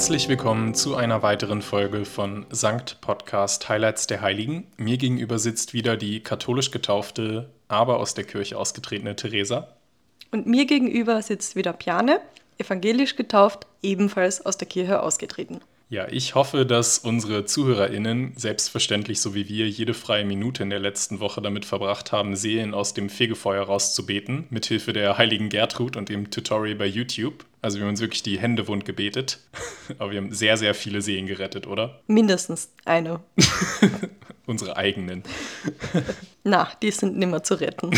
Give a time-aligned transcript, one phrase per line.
[0.00, 4.66] Herzlich willkommen zu einer weiteren Folge von Sankt Podcast Highlights der Heiligen.
[4.78, 9.76] Mir gegenüber sitzt wieder die katholisch getaufte, aber aus der Kirche ausgetretene Theresa.
[10.30, 12.22] Und mir gegenüber sitzt wieder Piane,
[12.56, 15.60] evangelisch getauft, ebenfalls aus der Kirche ausgetreten.
[15.90, 20.78] Ja, ich hoffe, dass unsere ZuhörerInnen, selbstverständlich so wie wir, jede freie Minute in der
[20.78, 26.08] letzten Woche damit verbracht haben, Seelen aus dem Fegefeuer rauszubeten, mithilfe der heiligen Gertrud und
[26.08, 27.44] dem Tutorial bei YouTube.
[27.62, 29.40] Also wir haben uns wirklich die Hände wund gebetet.
[29.98, 32.00] Aber wir haben sehr, sehr viele Seelen gerettet, oder?
[32.06, 33.20] Mindestens eine.
[34.46, 35.22] Unsere eigenen.
[36.44, 37.90] Na, die sind nimmer zu retten.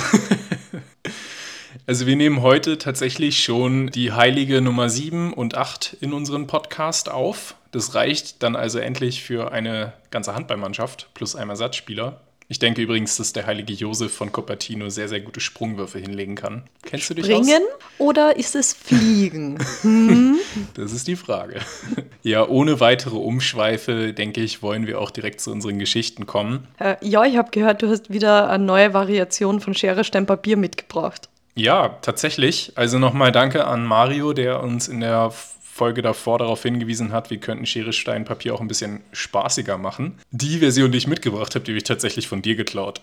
[1.87, 7.11] Also wir nehmen heute tatsächlich schon die heilige Nummer 7 und 8 in unseren Podcast
[7.11, 7.55] auf.
[7.71, 12.21] Das reicht dann also endlich für eine ganze Handballmannschaft plus einem Ersatzspieler.
[12.53, 16.65] Ich denke übrigens, dass der heilige Josef von Cupertino sehr, sehr gute Sprungwürfe hinlegen kann.
[16.85, 17.85] Kennst du dich Springen aus?
[17.97, 19.59] oder ist es Fliegen?
[19.81, 20.37] Hm?
[20.75, 21.61] Das ist die Frage.
[22.23, 26.69] Ja, ohne weitere Umschweife, denke ich, wollen wir auch direkt zu unseren Geschichten kommen.
[26.79, 30.59] Äh, ja, ich habe gehört, du hast wieder eine neue Variation von Schere, Stein, Papier
[30.59, 31.31] mitgebracht.
[31.55, 32.73] Ja, tatsächlich.
[32.75, 35.33] Also nochmal danke an Mario, der uns in der
[35.75, 40.19] Folge davor darauf hingewiesen hat, wir könnten Schere, Stein, Papier auch ein bisschen spaßiger machen.
[40.31, 43.01] Die Version, die ich mitgebracht habe, die habe ich tatsächlich von dir geklaut.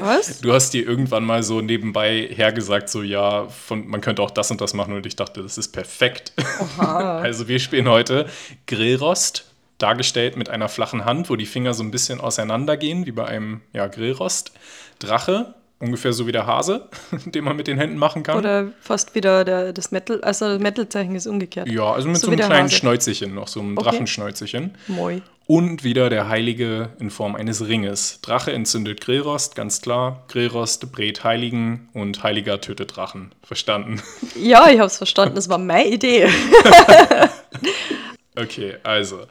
[0.00, 0.40] Was?
[0.48, 4.50] Du hast dir irgendwann mal so nebenbei hergesagt, so ja, von, man könnte auch das
[4.50, 6.32] und das machen und ich dachte, das ist perfekt.
[6.60, 7.20] Oha.
[7.28, 8.28] Also wir spielen heute
[8.66, 9.44] Grillrost,
[9.78, 13.60] dargestellt mit einer flachen Hand, wo die Finger so ein bisschen auseinandergehen, wie bei einem
[13.72, 14.50] ja, Grillrost.
[14.98, 16.88] Drache, ungefähr so wie der Hase,
[17.26, 18.38] den man mit den Händen machen kann.
[18.38, 21.68] Oder fast wieder der, das Metal, also das Metal-Zeichen ist umgekehrt.
[21.68, 22.76] ja, also mit so, So einem kleinen Hase.
[22.76, 23.90] Schnäuzchen noch, so einem Okay.
[23.90, 24.74] Drachenschnäuzchen.
[24.88, 25.20] Moi.
[25.46, 28.20] Und wieder der Heilige in Form eines Ringes.
[28.20, 30.24] Drache entzündet Grillrost, ganz klar.
[30.28, 33.32] Grillrost brät Heiligen und Heiliger tötet Drachen.
[33.42, 34.02] Verstanden?
[34.38, 36.28] Ja, ich habe es verstanden, das war meine Idee.
[38.36, 39.22] Okay, also.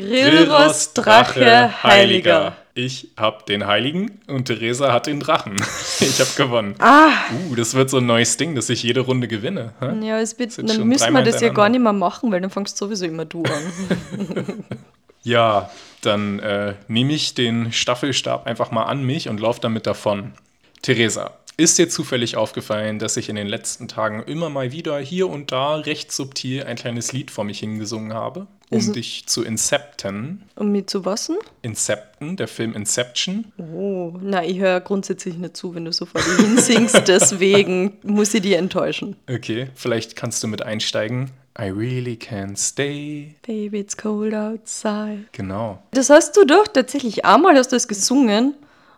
[0.00, 2.56] Grillrost, Drache, Heiliger.
[2.74, 5.56] Ich hab den Heiligen und Theresa hat den Drachen.
[6.00, 6.74] Ich habe gewonnen.
[6.78, 7.10] Ah,
[7.50, 9.74] Uh, das wird so ein neues Ding, dass ich jede Runde gewinne.
[9.80, 10.06] hä?
[10.06, 12.76] ja, es wird, dann müssen wir das ja gar nicht mehr machen, weil dann fangst
[12.78, 14.64] sowieso immer du an.
[15.22, 20.32] Ja, dann äh, nehme ich den Staffelstab einfach mal an mich und laufe damit davon.
[20.80, 25.28] Theresa, ist dir zufällig aufgefallen, dass ich in den letzten Tagen immer mal wieder hier
[25.28, 29.42] und da recht subtil ein kleines Lied vor mich hingesungen habe, um Ist- dich zu
[29.44, 30.42] incepten?
[30.54, 31.36] Und mit zu wassen?
[31.62, 33.52] Incepten, der Film Inception.
[33.58, 38.32] Oh, na, ich höre grundsätzlich nicht zu, wenn du so vor dir hinsingst, deswegen muss
[38.34, 39.16] ich dich enttäuschen.
[39.28, 41.30] Okay, vielleicht kannst du mit einsteigen.
[41.58, 43.34] I really can't stay.
[43.46, 45.24] Baby, it's cold outside.
[45.32, 45.82] Genau.
[45.90, 48.54] Das hast du doch tatsächlich einmal hast du es gesungen.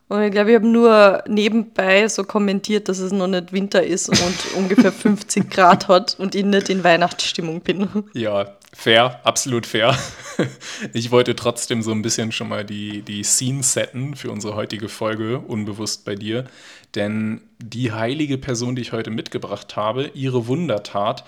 [0.09, 4.11] Und ich glaube, ich habe nur nebenbei so kommentiert, dass es noch nicht Winter ist
[4.11, 7.89] und ungefähr 50 Grad hat und ich nicht in Weihnachtsstimmung bin.
[8.13, 9.97] Ja, fair, absolut fair.
[10.95, 14.89] Ich wollte trotzdem so ein bisschen schon mal die, die Scene setten für unsere heutige
[14.89, 16.47] Folge, unbewusst bei dir.
[16.95, 21.25] Denn die heilige Person, die ich heute mitgebracht habe, ihre Wundertat,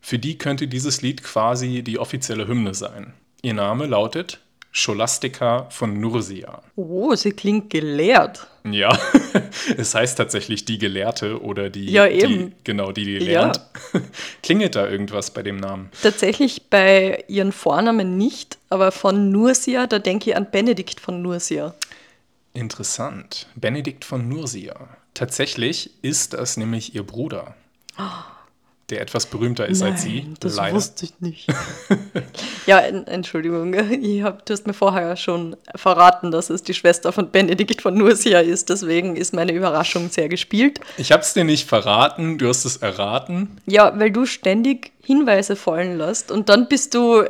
[0.00, 3.12] für die könnte dieses Lied quasi die offizielle Hymne sein.
[3.42, 4.38] Ihr Name lautet
[4.76, 6.60] Scholastica von Nursia.
[6.74, 8.48] Oh, sie klingt gelehrt.
[8.68, 8.98] Ja,
[9.76, 12.52] es heißt tatsächlich die Gelehrte oder die, Ja, die eben.
[12.64, 13.42] genau die, die Ja.
[13.42, 13.60] lernt.
[14.42, 15.90] Klingelt da irgendwas bei dem Namen?
[16.02, 21.72] Tatsächlich bei ihren Vornamen nicht, aber von Nursia, da denke ich an Benedikt von Nursia.
[22.52, 23.46] Interessant.
[23.54, 24.74] Benedikt von Nursia.
[25.14, 27.54] Tatsächlich ist das nämlich ihr Bruder,
[28.90, 30.26] der etwas berühmter ist als sie.
[30.40, 30.76] das leider.
[30.76, 31.46] wusste ich nicht.
[32.66, 33.72] ja, en- Entschuldigung,
[34.02, 37.94] ich hab, du hast mir vorher schon verraten, dass es die Schwester von Benedikt von
[37.94, 40.80] Nursia ist, deswegen ist meine Überraschung sehr gespielt.
[40.98, 43.56] Ich habe es dir nicht verraten, du hast es erraten.
[43.66, 47.24] Ja, weil du ständig Hinweise fallen lässt und dann bist du,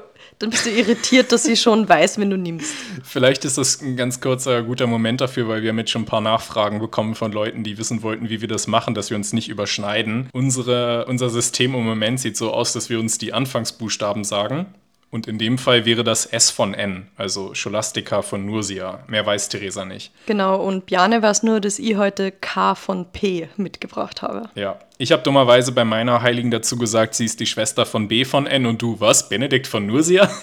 [0.44, 2.74] dann bist du irritiert, dass sie schon weiß, wenn du nimmst.
[3.02, 6.20] Vielleicht ist das ein ganz kurzer, guter Moment dafür, weil wir jetzt schon ein paar
[6.20, 9.48] Nachfragen bekommen von Leuten, die wissen wollten, wie wir das machen, dass wir uns nicht
[9.48, 10.28] überschneiden.
[10.32, 14.66] Unsere, unser System im Moment sieht so aus, dass wir uns die Anfangsbuchstaben sagen.
[15.14, 19.04] Und in dem Fall wäre das S von N, also Scholastica von Nursia.
[19.06, 20.10] Mehr weiß Theresa nicht.
[20.26, 24.50] Genau, und Bjane war es nur, dass ich heute K von P mitgebracht habe.
[24.56, 28.24] Ja, ich habe dummerweise bei meiner Heiligen dazu gesagt, sie ist die Schwester von B
[28.24, 29.28] von N und du, was?
[29.28, 30.28] Benedikt von Nursia?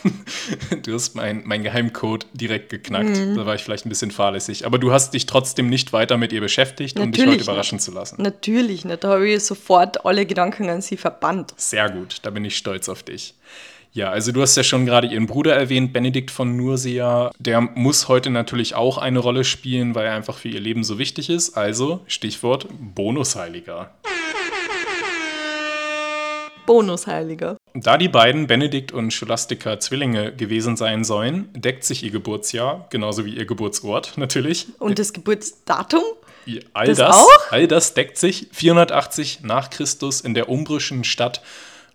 [0.84, 3.18] Du hast mein, mein Geheimcode direkt geknackt.
[3.18, 3.36] Mhm.
[3.36, 4.66] Da war ich vielleicht ein bisschen fahrlässig.
[4.66, 7.80] Aber du hast dich trotzdem nicht weiter mit ihr beschäftigt, um dich Natürlich heute überraschen
[7.80, 8.22] zu lassen.
[8.22, 11.54] Natürlich nicht, da habe ich sofort alle Gedanken an sie verbannt.
[11.58, 13.36] Sehr gut, da bin ich stolz auf dich.
[13.94, 17.32] Ja, also du hast ja schon gerade ihren Bruder erwähnt, Benedikt von Nursia.
[17.40, 20.98] Der muss heute natürlich auch eine Rolle spielen, weil er einfach für ihr Leben so
[20.98, 21.58] wichtig ist.
[21.58, 23.92] Also, Stichwort Bonusheiliger.
[26.66, 27.58] Bonusheiliger.
[27.74, 33.26] Da die beiden Benedikt und Scholastica Zwillinge gewesen sein sollen, deckt sich ihr Geburtsjahr, genauso
[33.26, 34.68] wie ihr Geburtsort natürlich.
[34.80, 36.04] Und das Geburtsdatum?
[36.72, 37.52] All das, das, auch?
[37.52, 41.42] all das deckt sich 480 nach Christus in der umbrischen Stadt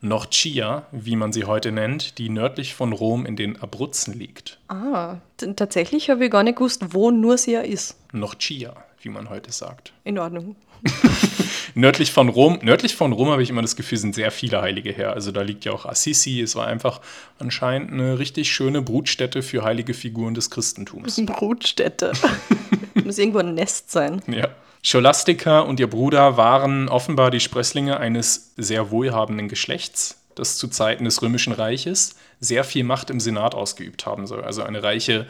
[0.08, 4.58] Norcia, wie man sie heute nennt, die nördlich von Rom in den Abruzzen liegt.
[4.69, 5.17] Ah,
[5.56, 7.97] tatsächlich habe ich gar nicht gewusst, wo Nursia ist.
[8.12, 9.93] Norcia, wie man heute sagt.
[10.05, 10.56] In Ordnung.
[11.75, 14.93] nördlich von Rom, nördlich von Rom habe ich immer das Gefühl, sind sehr viele Heilige
[14.93, 15.12] her.
[15.12, 16.41] Also da liegt ja auch Assisi.
[16.41, 17.00] Es war einfach
[17.38, 21.20] anscheinend eine richtig schöne Brutstätte für heilige Figuren des Christentums.
[21.26, 22.12] Brutstätte.
[23.05, 24.23] Muss irgendwo ein Nest sein.
[24.26, 24.49] Ja.
[24.86, 31.04] Scholastica und ihr Bruder waren offenbar die Sprösslinge eines sehr wohlhabenden Geschlechts, das zu Zeiten
[31.04, 34.44] des Römischen Reiches sehr viel Macht im Senat ausgeübt haben soll.
[34.44, 35.26] Also eine reiche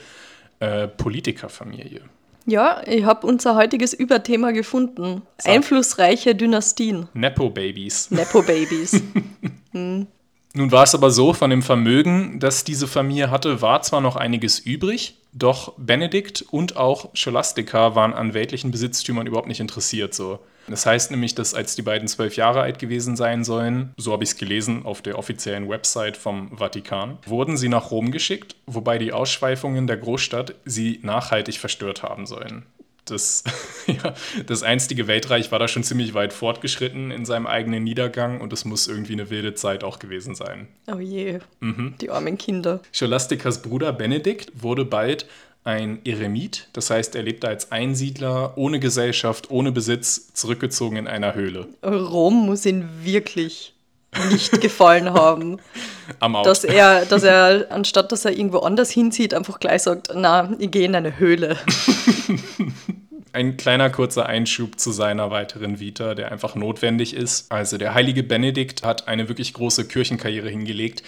[0.60, 2.02] äh, Politikerfamilie.
[2.44, 5.22] Ja, ich habe unser heutiges Überthema gefunden.
[5.38, 5.54] Sag.
[5.54, 7.08] Einflussreiche Dynastien.
[7.14, 8.10] Nepo-Babys.
[8.10, 9.02] Nepo-Babys.
[9.72, 10.06] hm.
[10.56, 14.16] Nun war es aber so, von dem Vermögen, das diese Familie hatte, war zwar noch
[14.16, 20.14] einiges übrig, doch Benedikt und auch Scholastica waren an weltlichen Besitztümern überhaupt nicht interessiert.
[20.14, 20.38] So.
[20.66, 24.24] Das heißt nämlich, dass als die beiden zwölf Jahre alt gewesen sein sollen, so habe
[24.24, 28.96] ich es gelesen auf der offiziellen Website vom Vatikan, wurden sie nach Rom geschickt, wobei
[28.96, 32.64] die Ausschweifungen der Großstadt sie nachhaltig verstört haben sollen
[33.06, 33.44] das,
[33.86, 34.14] ja,
[34.46, 38.64] das einstige Weltreich war da schon ziemlich weit fortgeschritten in seinem eigenen Niedergang und es
[38.64, 40.68] muss irgendwie eine wilde Zeit auch gewesen sein.
[40.86, 41.94] Oh je, mhm.
[42.00, 42.80] die armen Kinder.
[42.92, 45.26] Scholastikas Bruder Benedikt wurde bald
[45.64, 51.34] ein Eremit, das heißt, er lebte als Einsiedler, ohne Gesellschaft, ohne Besitz, zurückgezogen in einer
[51.34, 51.66] Höhle.
[51.82, 53.74] Rom muss ihn wirklich
[54.30, 55.58] nicht gefallen haben.
[56.20, 60.52] Am Dass er, dass er, anstatt dass er irgendwo anders hinzieht, einfach gleich sagt, na,
[60.58, 61.56] ich gehe in eine Höhle.
[63.32, 67.52] Ein kleiner kurzer Einschub zu seiner weiteren Vita, der einfach notwendig ist.
[67.52, 71.02] Also der heilige Benedikt hat eine wirklich große Kirchenkarriere hingelegt.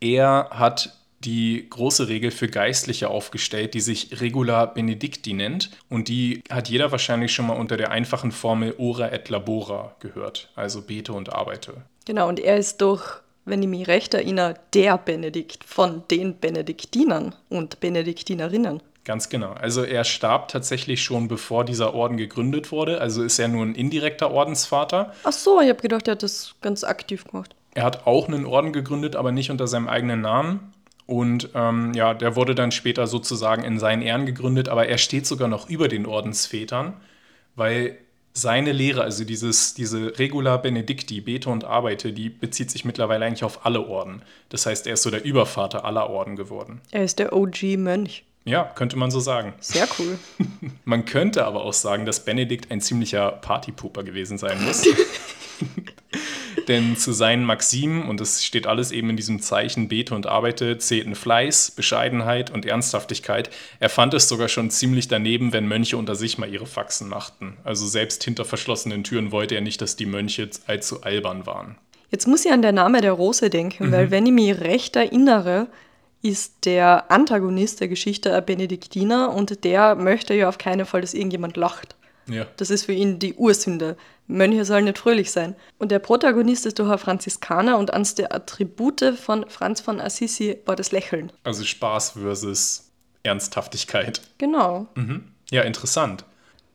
[0.00, 0.92] Er hat
[1.24, 5.70] die große Regel für Geistliche aufgestellt, die sich Regula Benedicti nennt.
[5.88, 10.50] Und die hat jeder wahrscheinlich schon mal unter der einfachen Formel Ora et Labora gehört,
[10.54, 11.82] also bete und arbeite.
[12.04, 17.34] Genau, und er ist doch, wenn ich mich recht erinnere, der Benedikt von den Benediktinern
[17.48, 18.82] und Benediktinerinnen.
[19.04, 19.52] Ganz genau.
[19.52, 23.00] Also er starb tatsächlich schon bevor dieser Orden gegründet wurde.
[23.00, 25.12] Also ist er nur ein indirekter Ordensvater.
[25.24, 27.56] Ach so, ich habe gedacht, er hat das ganz aktiv gemacht.
[27.74, 30.72] Er hat auch einen Orden gegründet, aber nicht unter seinem eigenen Namen.
[31.06, 35.26] Und ähm, ja, der wurde dann später sozusagen in seinen Ehren gegründet, aber er steht
[35.26, 36.94] sogar noch über den Ordensvätern,
[37.56, 37.98] weil
[38.32, 43.44] seine Lehre, also dieses, diese Regula Benedicti, Bete und Arbeite, die bezieht sich mittlerweile eigentlich
[43.44, 44.22] auf alle Orden.
[44.48, 46.80] Das heißt, er ist so der Übervater aller Orden geworden.
[46.90, 48.24] Er ist der OG-Mönch.
[48.44, 49.52] Ja, könnte man so sagen.
[49.60, 50.18] Sehr cool.
[50.84, 54.82] man könnte aber auch sagen, dass Benedikt ein ziemlicher Partypooper gewesen sein muss.
[56.68, 60.78] Denn zu seinen Maximen, und das steht alles eben in diesem Zeichen Bete und Arbeite,
[60.78, 63.50] zählten Fleiß, Bescheidenheit und Ernsthaftigkeit.
[63.80, 67.56] Er fand es sogar schon ziemlich daneben, wenn Mönche unter sich mal ihre Faxen machten.
[67.64, 71.76] Also selbst hinter verschlossenen Türen wollte er nicht, dass die Mönche allzu albern waren.
[72.10, 73.92] Jetzt muss ich an der Name der Rose denken, mhm.
[73.92, 75.68] weil wenn ich mich recht erinnere,
[76.22, 81.14] ist der Antagonist der Geschichte ein Benediktiner und der möchte ja auf keinen Fall, dass
[81.14, 81.96] irgendjemand lacht.
[82.26, 82.46] Ja.
[82.56, 83.96] Das ist für ihn die Ursünde.
[84.26, 85.56] Mönche sollen nicht fröhlich sein.
[85.78, 90.58] Und der Protagonist ist doch ein Franziskaner und eines der Attribute von Franz von Assisi
[90.64, 91.32] war das Lächeln.
[91.44, 92.90] Also Spaß versus
[93.22, 94.20] Ernsthaftigkeit.
[94.38, 94.86] Genau.
[94.94, 95.24] Mhm.
[95.50, 96.24] Ja, interessant.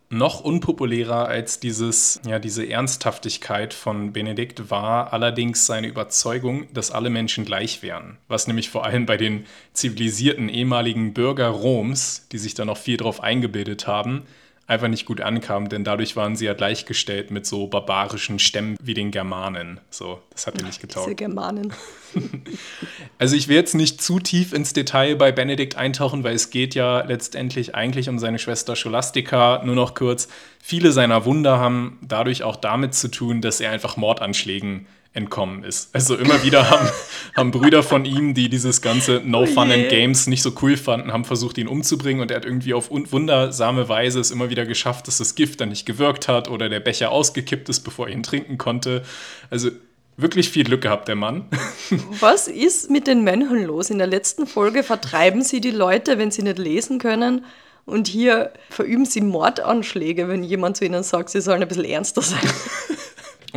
[0.09, 7.09] Noch unpopulärer als dieses, ja, diese Ernsthaftigkeit von Benedikt war allerdings seine Überzeugung, dass alle
[7.09, 8.17] Menschen gleich wären.
[8.29, 12.95] Was nämlich vor allem bei den zivilisierten ehemaligen Bürger Roms, die sich da noch viel
[12.95, 14.23] drauf eingebildet haben,
[14.67, 18.93] einfach nicht gut ankam, denn dadurch waren sie ja gleichgestellt mit so barbarischen Stämmen wie
[18.93, 19.79] den Germanen.
[19.89, 21.05] So, das hat ihr nicht getaugt.
[21.05, 21.73] Diese Germanen.
[23.17, 26.75] also ich will jetzt nicht zu tief ins Detail bei Benedikt eintauchen, weil es geht
[26.75, 29.63] ja letztendlich eigentlich um seine Schwester Scholastica.
[29.65, 30.27] Nur noch kurz,
[30.61, 34.85] viele seiner Wunder haben dadurch auch damit zu tun, dass er einfach Mordanschlägen
[35.17, 35.89] entkommen ist.
[35.93, 36.87] Also immer wieder haben,
[37.35, 40.77] haben Brüder von ihm, die dieses ganze No oh Fun and Games nicht so cool
[40.77, 44.65] fanden, haben versucht, ihn umzubringen und er hat irgendwie auf wundersame Weise es immer wieder
[44.65, 48.13] geschafft, dass das Gift dann nicht gewirkt hat oder der Becher ausgekippt ist, bevor er
[48.13, 49.03] ihn trinken konnte.
[49.49, 49.71] Also
[50.17, 51.45] wirklich viel Glück gehabt, der Mann.
[52.19, 53.89] Was ist mit den Mönchen los?
[53.89, 57.43] In der letzten Folge vertreiben sie die Leute, wenn sie nicht lesen können.
[57.85, 62.21] Und hier verüben sie Mordanschläge, wenn jemand zu ihnen sagt, sie sollen ein bisschen ernster
[62.21, 62.39] sein.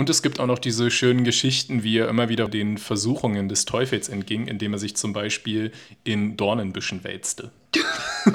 [0.00, 3.66] Und es gibt auch noch diese schönen Geschichten, wie er immer wieder den Versuchungen des
[3.66, 5.72] Teufels entging, indem er sich zum Beispiel
[6.04, 7.50] in Dornenbüschen wälzte.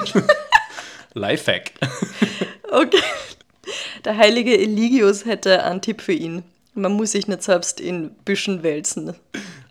[1.14, 1.72] Lifehack.
[2.70, 3.02] Okay.
[4.04, 6.44] Der heilige Eligius hätte einen Tipp für ihn.
[6.74, 9.16] Man muss sich nicht selbst in Büschen wälzen.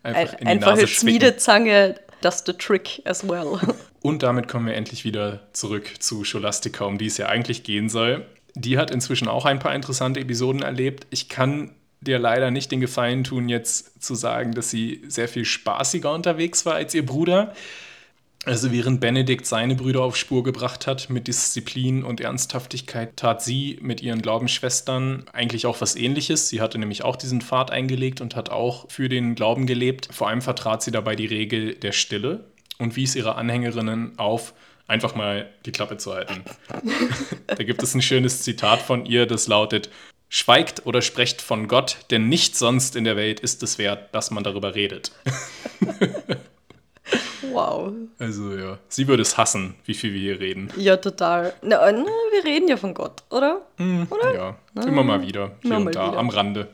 [0.04, 0.88] einfach Ein, in die einfache.
[0.88, 3.58] Schmiedezange, that's the trick as well.
[4.02, 7.88] Und damit kommen wir endlich wieder zurück zu Scholastica, um die es ja eigentlich gehen
[7.88, 8.26] soll.
[8.54, 11.08] Die hat inzwischen auch ein paar interessante Episoden erlebt.
[11.10, 11.72] Ich kann
[12.08, 16.66] dir leider nicht den Gefallen tun, jetzt zu sagen, dass sie sehr viel spaßiger unterwegs
[16.66, 17.54] war als ihr Bruder.
[18.46, 23.80] Also während Benedikt seine Brüder auf Spur gebracht hat mit Disziplin und Ernsthaftigkeit, tat sie
[23.82, 26.50] mit ihren Glaubensschwestern eigentlich auch was ähnliches.
[26.50, 30.10] Sie hatte nämlich auch diesen Pfad eingelegt und hat auch für den Glauben gelebt.
[30.12, 32.46] Vor allem vertrat sie dabei die Regel der Stille
[32.78, 34.54] und wies ihre Anhängerinnen auf,
[34.88, 36.44] einfach mal die Klappe zu halten.
[37.48, 39.90] da gibt es ein schönes Zitat von ihr, das lautet,
[40.36, 44.32] Schweigt oder sprecht von Gott, denn nichts sonst in der Welt ist es wert, dass
[44.32, 45.14] man darüber redet.
[47.52, 47.94] Wow.
[48.18, 50.72] Also ja, sie würde es hassen, wie viel wir hier reden.
[50.76, 51.54] Ja, total.
[51.62, 53.62] Na, na, wir reden ja von Gott, oder?
[53.78, 56.18] Ja, immer mal wieder, hier Immer und mal da, wieder.
[56.18, 56.68] am Rande.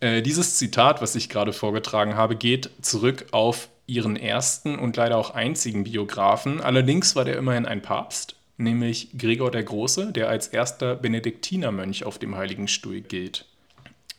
[0.00, 5.16] äh, dieses Zitat, was ich gerade vorgetragen habe, geht zurück auf ihren ersten und leider
[5.18, 6.60] auch einzigen Biografen.
[6.60, 12.18] Allerdings war der immerhin ein Papst, nämlich Gregor der Große, der als erster Benediktinermönch auf
[12.18, 13.46] dem Heiligen Stuhl gilt.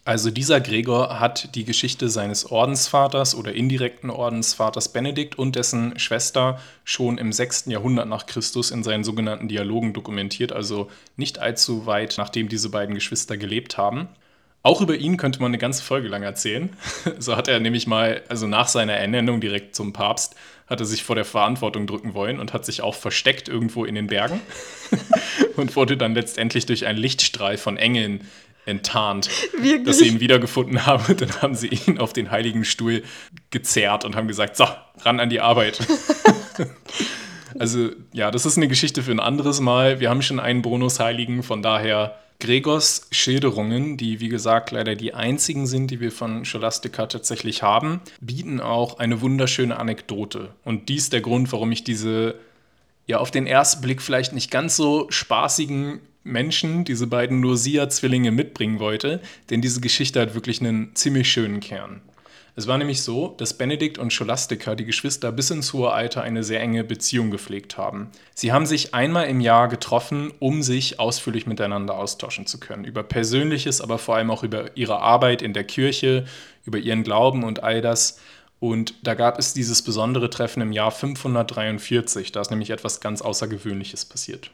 [0.07, 6.61] Also dieser Gregor hat die Geschichte seines Ordensvaters oder indirekten Ordensvaters Benedikt und dessen Schwester
[6.85, 7.65] schon im 6.
[7.65, 12.95] Jahrhundert nach Christus in seinen sogenannten Dialogen dokumentiert, also nicht allzu weit nachdem diese beiden
[12.95, 14.07] Geschwister gelebt haben.
[14.63, 16.69] Auch über ihn könnte man eine ganze Folge lang erzählen.
[17.19, 20.35] So hat er nämlich mal, also nach seiner Ernennung direkt zum Papst,
[20.67, 23.95] hat er sich vor der Verantwortung drücken wollen und hat sich auch versteckt irgendwo in
[23.95, 24.41] den Bergen
[25.55, 28.21] und wurde dann letztendlich durch einen Lichtstrahl von Engeln
[28.65, 29.85] enttarnt, Wirklich?
[29.85, 31.15] dass sie ihn wiedergefunden haben.
[31.17, 33.03] Dann haben sie ihn auf den heiligen Stuhl
[33.49, 34.65] gezerrt und haben gesagt, so,
[34.99, 35.79] ran an die Arbeit.
[37.59, 39.99] Also ja, das ist eine Geschichte für ein anderes Mal.
[39.99, 45.65] Wir haben schon einen Bonus-Heiligen, von daher Gregors Schilderungen, die wie gesagt leider die einzigen
[45.65, 50.49] sind, die wir von Scholastica tatsächlich haben, bieten auch eine wunderschöne Anekdote.
[50.63, 52.35] Und dies der Grund, warum ich diese
[53.07, 58.79] ja auf den ersten Blick vielleicht nicht ganz so spaßigen Menschen, diese beiden Lucia-Zwillinge mitbringen
[58.79, 62.01] wollte, denn diese Geschichte hat wirklich einen ziemlich schönen Kern.
[62.57, 66.43] Es war nämlich so, dass Benedikt und Scholastica, die Geschwister, bis ins hohe Alter eine
[66.43, 68.09] sehr enge Beziehung gepflegt haben.
[68.33, 72.83] Sie haben sich einmal im Jahr getroffen, um sich ausführlich miteinander austauschen zu können.
[72.83, 76.25] Über Persönliches, aber vor allem auch über ihre Arbeit in der Kirche,
[76.65, 78.19] über ihren Glauben und all das.
[78.59, 82.31] Und da gab es dieses besondere Treffen im Jahr 543.
[82.31, 84.49] Da ist nämlich etwas ganz Außergewöhnliches passiert.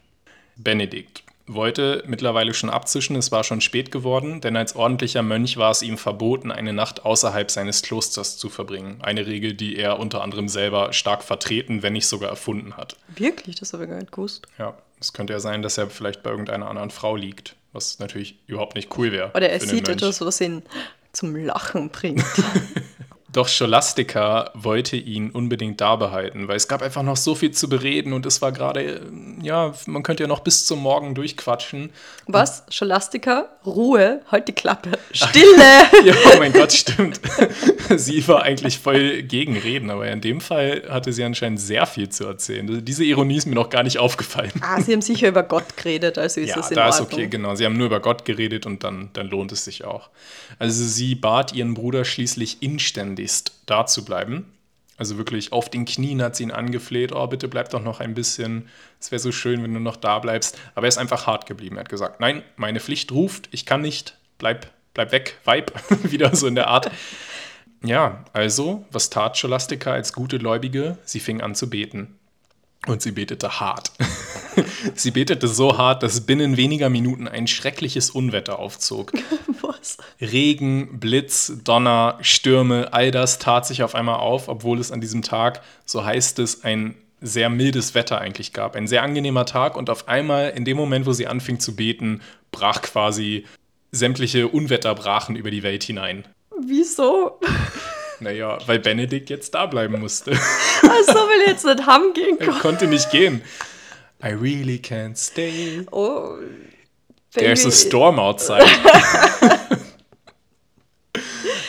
[0.57, 5.71] Benedikt wollte mittlerweile schon abzischen, es war schon spät geworden, denn als ordentlicher Mönch war
[5.71, 8.99] es ihm verboten, eine Nacht außerhalb seines Klosters zu verbringen.
[9.01, 12.95] Eine Regel, die er unter anderem selber stark vertreten, wenn nicht sogar erfunden hat.
[13.15, 13.57] Wirklich?
[13.57, 14.47] Das habe ich gar nicht gewusst.
[14.57, 18.39] Ja, es könnte ja sein, dass er vielleicht bei irgendeiner anderen Frau liegt, was natürlich
[18.47, 19.31] überhaupt nicht cool wäre.
[19.35, 20.63] Oder er sieht etwas, was ihn
[21.11, 22.23] zum Lachen bringt.
[23.33, 27.67] Doch Scholastica wollte ihn unbedingt da behalten, weil es gab einfach noch so viel zu
[27.67, 29.01] bereden und es war gerade, äh,
[29.41, 31.89] ja, man könnte ja noch bis zum Morgen durchquatschen.
[32.27, 32.63] Was?
[32.69, 33.49] Scholastica?
[33.65, 34.91] Ruhe, halt die Klappe.
[35.11, 35.43] Stille!
[36.03, 37.21] Ja, oh mein Gott, stimmt.
[37.95, 42.09] Sie war eigentlich voll gegen Reden, aber in dem Fall hatte sie anscheinend sehr viel
[42.09, 42.67] zu erzählen.
[42.67, 44.51] Also Diese Ironie ist mir noch gar nicht aufgefallen.
[44.61, 47.27] ah, sie haben sicher über Gott geredet, also ist Ja, es in da ist okay,
[47.27, 47.55] genau.
[47.55, 50.09] Sie haben nur über Gott geredet und dann, dann lohnt es sich auch.
[50.59, 52.61] Also sie bat ihren Bruder schließlich
[53.23, 54.45] inständigst da zu bleiben.
[54.97, 58.13] Also wirklich auf den Knien hat sie ihn angefleht, oh, bitte bleib doch noch ein
[58.13, 58.69] bisschen.
[58.99, 60.57] Es wäre so schön, wenn du noch da bleibst.
[60.75, 61.77] Aber er ist einfach hart geblieben.
[61.77, 65.73] Er hat gesagt, nein, meine Pflicht ruft, ich kann nicht, bleib, bleib weg, Weib.
[66.03, 66.91] Wieder so in der Art.
[67.83, 70.97] Ja, also, was tat Scholastica als gute Gläubige?
[71.03, 72.17] Sie fing an zu beten.
[72.87, 73.91] Und sie betete hart.
[74.95, 79.13] sie betete so hart, dass binnen weniger Minuten ein schreckliches Unwetter aufzog.
[79.61, 79.97] Was?
[80.19, 85.21] Regen, Blitz, Donner, Stürme, all das tat sich auf einmal auf, obwohl es an diesem
[85.21, 88.75] Tag, so heißt es, ein sehr mildes Wetter eigentlich gab.
[88.75, 92.21] Ein sehr angenehmer Tag und auf einmal, in dem Moment, wo sie anfing zu beten,
[92.51, 93.45] brach quasi
[93.91, 96.25] sämtliche Unwetter brachen über die Welt hinein.
[96.59, 97.39] Wieso?
[98.23, 100.31] Naja, weil Benedikt jetzt da bleiben musste.
[100.81, 102.59] Also will ich jetzt nicht haben gehen er können.
[102.59, 103.41] konnte nicht gehen.
[104.23, 105.85] I really can't stay.
[105.91, 106.37] Oh.
[107.33, 108.63] There's a storm outside.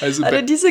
[0.01, 0.69] also, Be- diese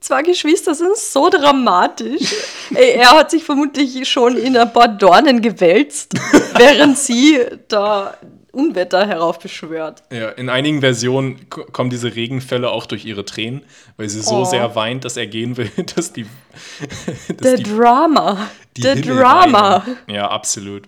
[0.00, 2.32] zwei Geschwister sind so dramatisch.
[2.74, 6.12] Ey, er hat sich vermutlich schon in ein paar Dornen gewälzt,
[6.56, 8.16] während sie da
[8.56, 10.02] Unwetter heraufbeschwört.
[10.10, 13.62] ja, in einigen Versionen ko- kommen diese Regenfälle auch durch ihre Tränen,
[13.96, 14.44] weil sie so Oh.
[14.44, 16.24] sehr weint, dass er gehen will, dass die,
[17.28, 18.48] dass Der die, Drama.
[18.76, 19.84] die Der Himmel Drama.
[19.86, 19.96] weinen.
[20.08, 20.84] Ja, absolut.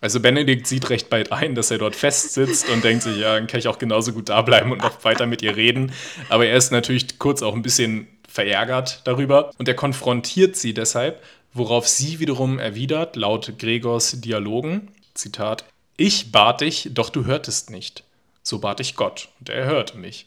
[0.00, 3.46] Also Benedikt sieht recht bald ein, dass er dort festsitzt und denkt sich, ja, dann
[3.46, 5.92] kann ich auch genauso gut da bleiben und noch weiter mit ihr reden.
[6.28, 11.22] Aber er ist natürlich kurz auch ein bisschen verärgert darüber und er konfrontiert sie deshalb,
[11.52, 15.64] worauf sie wiederum erwidert, laut Gregors Dialogen, Zitat,
[16.00, 18.04] ich bat dich, doch du hörtest nicht.
[18.42, 20.26] So bat ich Gott und er hörte mich.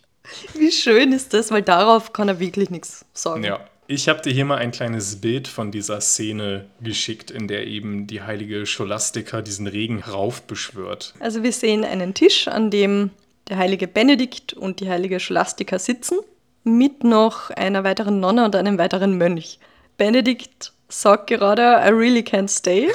[0.53, 3.43] Wie schön ist das, weil darauf kann er wirklich nichts sagen.
[3.43, 7.65] Ja, ich habe dir hier mal ein kleines Bild von dieser Szene geschickt, in der
[7.65, 11.15] eben die heilige Scholastika diesen Regen heraufbeschwört.
[11.19, 13.09] Also wir sehen einen Tisch, an dem
[13.49, 16.19] der heilige Benedikt und die heilige Scholastika sitzen,
[16.63, 19.57] mit noch einer weiteren Nonne und einem weiteren Mönch.
[19.97, 22.89] Benedikt sagt gerade, I really can't stay.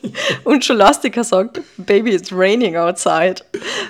[0.44, 3.36] Und Scholastica sagt, Baby, it's raining outside.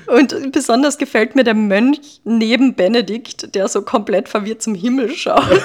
[0.06, 5.42] Und besonders gefällt mir der Mönch neben Benedikt, der so komplett verwirrt zum Himmel schaut.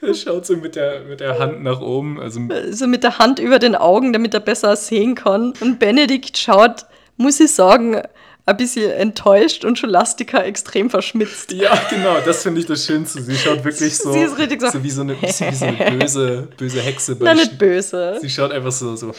[0.00, 2.20] Er schaut so mit der, mit der Hand nach oben.
[2.20, 5.52] Also so mit der Hand über den Augen, damit er besser sehen kann.
[5.60, 6.86] Und Benedikt schaut,
[7.16, 8.02] muss ich sagen,
[8.44, 11.52] ein bisschen enttäuscht und Scholastica extrem verschmitzt.
[11.52, 13.22] Ja, genau, das finde ich das Schönste.
[13.22, 15.90] Sie schaut wirklich so, Sie ist richtig so, so wie so eine, wie so eine
[15.98, 17.16] böse, böse Hexe.
[17.20, 18.18] Nein, nicht böse.
[18.20, 19.14] Sie schaut einfach so, so.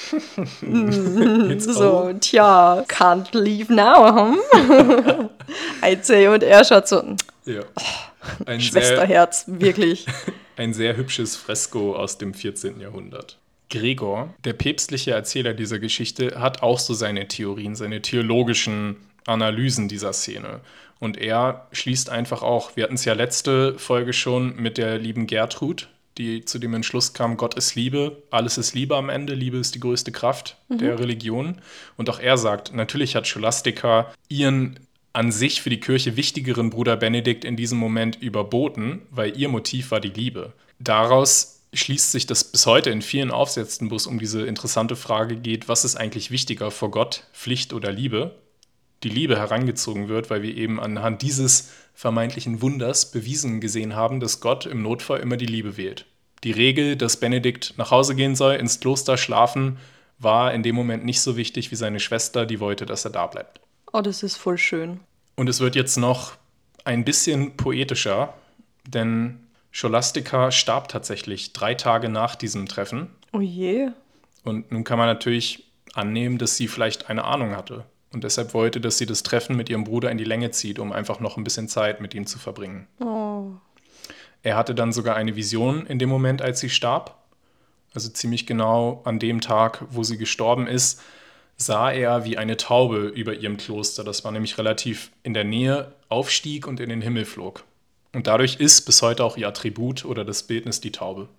[1.50, 5.30] It's So, tja, can't leave now, hm?
[6.02, 6.28] Say.
[6.28, 7.02] Und er schaut so,
[7.46, 7.62] Ja.
[8.46, 10.06] Ein sehr, Schwesterherz, wirklich.
[10.58, 12.80] ein sehr hübsches Fresko aus dem 14.
[12.80, 13.38] Jahrhundert.
[13.70, 20.14] Gregor, der päpstliche Erzähler dieser Geschichte, hat auch so seine Theorien, seine theologischen Analysen dieser
[20.14, 20.62] Szene.
[21.00, 25.28] Und er schließt einfach auch, wir hatten es ja letzte Folge schon mit der lieben
[25.28, 29.58] Gertrud, die zu dem Entschluss kam, Gott ist Liebe, alles ist Liebe am Ende, Liebe
[29.58, 31.60] ist die größte Kraft der Religion.
[31.98, 34.80] Und auch er sagt, natürlich hat Scholastica ihren
[35.12, 39.92] an sich für die Kirche wichtigeren Bruder Benedikt in diesem Moment überboten, weil ihr Motiv
[39.92, 40.54] war die Liebe.
[40.80, 45.36] Daraus schließt sich das bis heute in vielen Aufsätzen, wo es um diese interessante Frage
[45.36, 48.36] geht, was ist eigentlich wichtiger vor Gott, Pflicht oder Liebe?
[49.04, 54.40] Die Liebe herangezogen wird, weil wir eben anhand dieses vermeintlichen Wunders bewiesen gesehen haben, dass
[54.40, 56.06] Gott im Notfall immer die Liebe wählt.
[56.44, 59.78] Die Regel, dass Benedikt nach Hause gehen soll, ins Kloster schlafen,
[60.20, 63.28] war in dem Moment nicht so wichtig wie seine Schwester, die wollte, dass er da
[63.28, 63.60] bleibt.
[63.92, 65.00] Oh, das ist voll schön.
[65.36, 66.34] Und es wird jetzt noch
[66.86, 68.34] ein bisschen poetischer,
[68.86, 69.40] denn
[69.72, 73.10] Scholastica starb tatsächlich drei Tage nach diesem Treffen.
[73.32, 73.90] Oh je.
[74.44, 77.86] Und nun kann man natürlich annehmen, dass sie vielleicht eine Ahnung hatte.
[78.14, 80.92] Und deshalb wollte, dass sie das Treffen mit ihrem Bruder in die Länge zieht, um
[80.92, 82.88] einfach noch ein bisschen Zeit mit ihm zu verbringen.
[83.00, 83.48] Oh.
[84.44, 87.18] Er hatte dann sogar eine Vision in dem Moment, als sie starb.
[87.94, 91.02] Also ziemlich genau an dem Tag, wo sie gestorben ist,
[91.58, 95.94] sah er, wie eine Taube über ihrem Kloster, das war nämlich relativ in der Nähe,
[96.10, 97.64] aufstieg und in den Himmel flog.
[98.14, 101.30] Und dadurch ist bis heute auch ihr Attribut oder das Bildnis die Taube,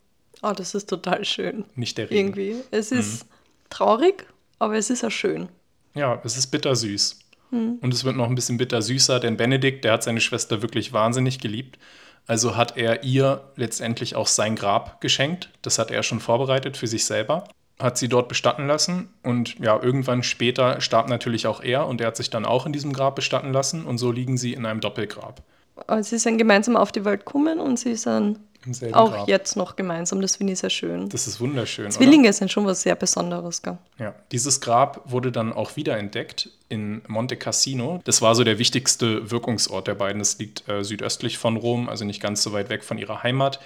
[0.43, 1.65] oh, das ist total schön.
[1.75, 2.29] nicht der Regen.
[2.29, 2.57] Irgendwie.
[2.71, 3.27] Es ist
[3.71, 4.27] traurig,
[4.59, 5.49] aber es ist ja schön.
[5.95, 7.25] Ja, es ist bittersüß.
[7.55, 11.39] Und es wird noch ein bisschen bittersüßer, denn Benedikt, der hat seine Schwester wirklich wahnsinnig
[11.39, 11.79] geliebt.
[12.27, 15.51] Also hat er ihr letztendlich auch sein Grab geschenkt.
[15.63, 17.45] Das hat er schon vorbereitet für sich selber.
[17.79, 19.09] Hat sie dort bestatten lassen.
[19.23, 22.73] Und ja, irgendwann später starb natürlich auch er und er hat sich dann auch in
[22.73, 23.85] diesem Grab bestatten lassen.
[23.85, 25.43] Und so liegen sie in einem Doppelgrab.
[25.77, 29.29] Aber sie sind gemeinsam auf die Welt gekommen und sie sind Im selben auch Grab.
[29.29, 30.21] jetzt noch gemeinsam.
[30.21, 31.09] Das finde ich sehr schön.
[31.09, 31.87] Das ist wunderschön.
[31.87, 31.95] Oder?
[31.95, 33.79] Zwillinge sind schon was sehr Besonderes, gell?
[33.99, 38.01] Ja, dieses Grab wurde dann auch wiederentdeckt in Monte Cassino.
[38.05, 40.19] Das war so der wichtigste Wirkungsort der beiden.
[40.19, 43.61] Das liegt äh, südöstlich von Rom, also nicht ganz so weit weg von ihrer Heimat.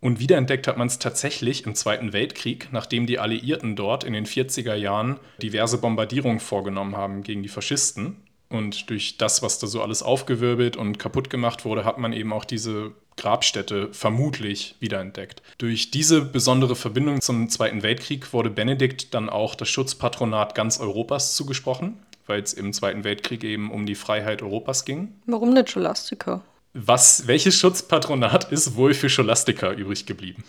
[0.00, 4.24] Und wiederentdeckt hat man es tatsächlich im Zweiten Weltkrieg, nachdem die Alliierten dort in den
[4.24, 8.16] 40er Jahren diverse Bombardierungen vorgenommen haben gegen die Faschisten.
[8.50, 12.32] Und durch das, was da so alles aufgewirbelt und kaputt gemacht wurde, hat man eben
[12.32, 15.40] auch diese Grabstätte vermutlich wiederentdeckt.
[15.58, 21.36] Durch diese besondere Verbindung zum Zweiten Weltkrieg wurde Benedikt dann auch das Schutzpatronat ganz Europas
[21.36, 25.14] zugesprochen, weil es im Zweiten Weltkrieg eben um die Freiheit Europas ging.
[25.26, 26.42] Warum nicht Scholastica?
[26.72, 30.42] Was, welches Schutzpatronat ist wohl für Scholastica übrig geblieben?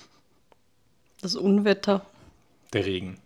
[1.21, 2.03] Das Unwetter.
[2.73, 3.17] Der Regen.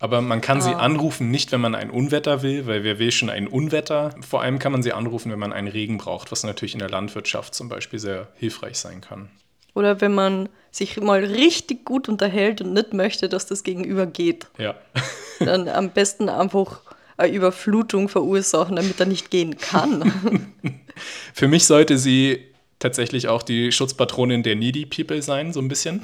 [0.00, 0.78] Aber man kann sie Ah.
[0.78, 4.14] anrufen, nicht wenn man ein Unwetter will, weil wer will schon ein Unwetter?
[4.26, 6.88] Vor allem kann man sie anrufen, wenn man einen Regen braucht, was natürlich in der
[6.90, 9.28] Landwirtschaft zum Beispiel sehr hilfreich sein kann.
[9.74, 14.46] Oder wenn man sich mal richtig gut unterhält und nicht möchte, dass das Gegenüber geht.
[14.58, 14.74] Ja.
[15.38, 16.80] Dann am besten einfach
[17.18, 20.50] eine Überflutung verursachen, damit er nicht gehen kann.
[21.34, 22.46] Für mich sollte sie
[22.78, 26.00] tatsächlich auch die Schutzpatronin der Needy People sein, so ein bisschen.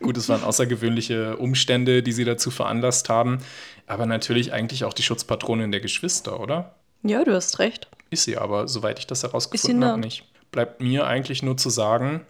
[0.00, 3.38] Gut, es waren außergewöhnliche Umstände, die sie dazu veranlasst haben.
[3.86, 6.74] Aber natürlich eigentlich auch die Schutzpatronin der Geschwister, oder?
[7.02, 7.88] ja, du hast recht.
[8.10, 10.24] Ist sie aber, soweit ich das herausgefunden habe, nicht.
[10.50, 12.22] Bleibt mir eigentlich nur zu sagen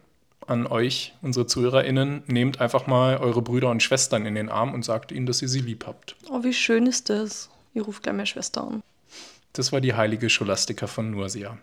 [0.46, 4.84] an euch, unsere ZuhörerInnen, nehmt einfach mal eure Brüder und Schwestern in den Arm und
[4.84, 6.16] sagt ihnen, dass ihr sie lieb habt.
[6.30, 7.50] Oh, wie schön ist das.
[7.74, 8.82] Ich rufe gleich meine Schwester an.
[9.52, 11.58] Das war die heilige Scholastika von Nursia.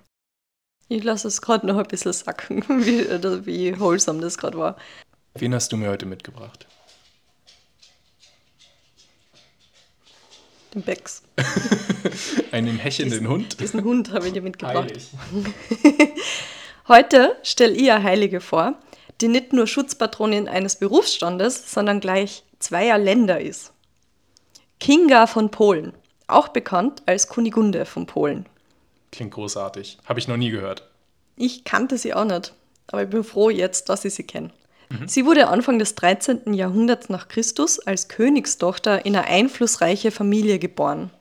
[0.87, 4.77] Ich lasse es gerade noch ein bisschen sacken, wie, oder wie wholesome das gerade war.
[5.37, 6.65] Wen hast du mir heute mitgebracht?
[10.73, 11.23] Den Becks.
[12.53, 13.59] Einen hechenden Hund?
[13.59, 14.89] Diesen Hund habe ich dir mitgebracht.
[14.89, 15.09] Heilig.
[16.87, 18.75] Heute stelle ich eine Heilige vor,
[19.19, 23.73] die nicht nur Schutzpatronin eines Berufsstandes, sondern gleich zweier Länder ist.
[24.79, 25.93] Kinga von Polen,
[26.27, 28.45] auch bekannt als Kunigunde von Polen.
[29.11, 29.97] Klingt großartig.
[30.05, 30.87] Habe ich noch nie gehört.
[31.35, 32.53] Ich kannte sie auch nicht,
[32.87, 34.51] aber ich bin froh jetzt, dass ich sie kenne.
[35.05, 36.53] Sie wurde Anfang des 13.
[36.53, 41.11] Jahrhunderts nach Christus als Königstochter in eine einflussreiche Familie geboren.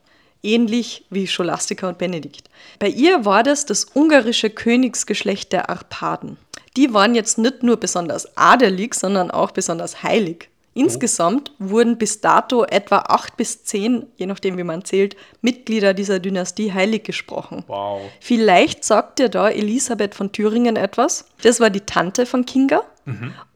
[0.43, 2.51] Ähnlich wie Scholastica und Benedikt.
[2.79, 6.37] Bei ihr war das das ungarische Königsgeschlecht der Arpaden.
[6.77, 10.51] Die waren jetzt nicht nur besonders adelig, sondern auch besonders heilig.
[10.75, 16.19] Insgesamt wurden bis dato etwa acht bis zehn, je nachdem wie man zählt, Mitglieder dieser
[16.19, 17.63] Dynastie heilig gesprochen.
[17.69, 18.03] Wow.
[18.21, 21.27] Vielleicht sagt dir da Elisabeth von Thüringen etwas.
[21.43, 22.83] Das war die Tante von Kinga.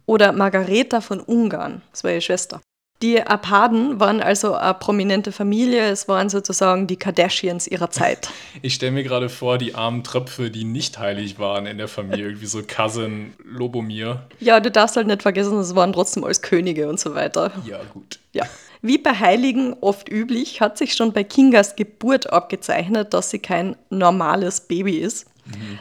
[0.09, 2.63] Oder Margareta von Ungarn, das war ihre Schwester.
[3.03, 8.31] Die Arpaden waren also eine prominente Familie, es waren sozusagen die Kardashians ihrer Zeit.
[8.63, 12.25] Ich stelle mir gerade vor, die armen Tröpfe, die nicht heilig waren in der Familie,
[12.25, 14.27] irgendwie so Cousin Lobomir.
[14.41, 17.53] Ja, du darfst halt nicht vergessen, es waren trotzdem als Könige und so weiter.
[17.67, 18.19] Ja, gut.
[18.33, 18.47] Ja.
[18.81, 23.77] Wie bei Heiligen oft üblich, hat sich schon bei Kingas Geburt abgezeichnet, dass sie kein
[23.91, 25.27] normales Baby ist.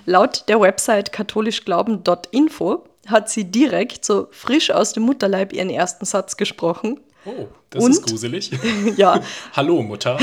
[0.05, 6.37] Laut der Website katholischglauben.info hat sie direkt so frisch aus dem Mutterleib ihren ersten Satz
[6.37, 6.99] gesprochen.
[7.25, 7.91] Oh, das Und?
[7.91, 8.51] ist gruselig.
[8.97, 9.21] Ja,
[9.53, 10.17] Hallo, Mutter.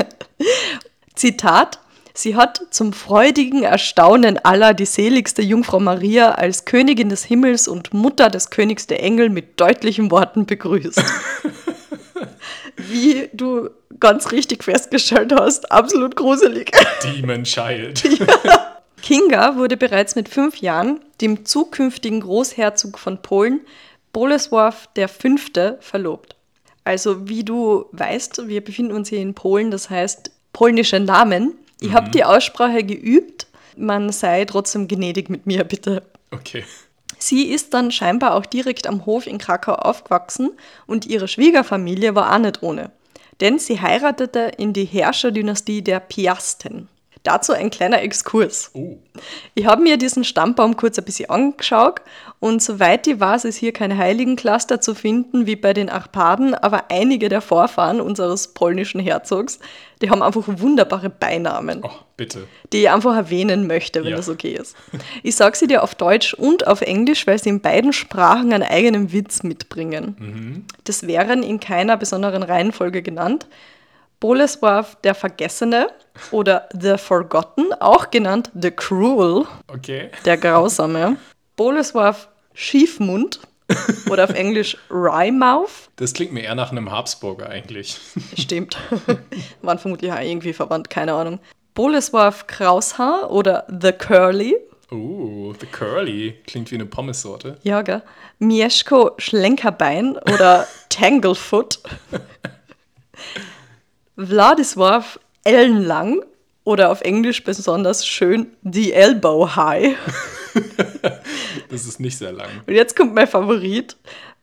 [1.14, 1.78] Zitat.
[2.16, 7.92] Sie hat zum freudigen Erstaunen aller die seligste Jungfrau Maria als Königin des Himmels und
[7.92, 11.02] Mutter des Königs der Engel mit deutlichen Worten begrüßt.
[12.76, 16.70] Wie du ganz richtig festgestellt hast, absolut gruselig.
[17.02, 18.02] Demon Child.
[19.04, 23.60] Kinga wurde bereits mit fünf Jahren dem zukünftigen Großherzog von Polen,
[24.14, 26.36] Bolesław V., verlobt.
[26.84, 31.52] Also, wie du weißt, wir befinden uns hier in Polen, das heißt polnische Namen.
[31.82, 33.46] Ich habe die Aussprache geübt.
[33.76, 36.02] Man sei trotzdem gnädig mit mir, bitte.
[36.30, 36.64] Okay.
[37.18, 40.52] Sie ist dann scheinbar auch direkt am Hof in Krakau aufgewachsen
[40.86, 42.90] und ihre Schwiegerfamilie war auch nicht ohne.
[43.42, 46.88] Denn sie heiratete in die Herrscherdynastie der Piasten.
[47.24, 48.70] Dazu ein kleiner Exkurs.
[48.74, 48.98] Oh,
[49.54, 52.02] Ich habe mir diesen Stammbaum kurz ein bisschen angeschaut
[52.38, 56.90] und soweit ich weiß, ist hier kein Heiligencluster zu finden wie bei den Arpaden, aber
[56.90, 59.58] einige der Vorfahren unseres polnischen Herzogs,
[60.02, 62.46] die haben einfach wunderbare Beinamen, oh, bitte.
[62.74, 64.16] die ich einfach erwähnen möchte, wenn Ja.
[64.18, 64.76] das okay ist.
[65.22, 68.64] Ich sage sie dir auf Deutsch und auf Englisch, weil sie in beiden Sprachen einen
[68.64, 70.66] eigenen Witz mitbringen.
[70.84, 73.46] Das wären in keiner besonderen Reihenfolge genannt.
[74.20, 75.88] Bolesław der Vergessene
[76.30, 80.10] oder The Forgotten, auch genannt The Cruel, Okay.
[80.24, 81.16] der Grausame.
[81.56, 82.16] Bolesław
[82.54, 83.40] Schiefmund
[84.10, 85.88] oder auf Englisch Wrymouth.
[85.96, 87.98] Das klingt mir eher nach einem Habsburger eigentlich.
[88.38, 88.76] Stimmt.
[89.62, 91.38] Waren vermutlich auch irgendwie verwandt, keine Ahnung.
[91.74, 94.56] Bolesław Kraushaar oder The Curly.
[94.90, 96.34] Oh, The Curly.
[96.46, 97.56] Klingt wie eine Pommessorte.
[97.62, 98.02] Ja, gell?
[98.38, 101.80] Mieszko Schlenkerbein oder Tanglefoot.
[104.16, 106.24] Władysław Ellenlang
[106.64, 109.96] oder auf Englisch besonders schön The Elbow High.
[111.68, 112.48] Das ist nicht sehr lang.
[112.66, 113.96] Und jetzt kommt mein Favorit.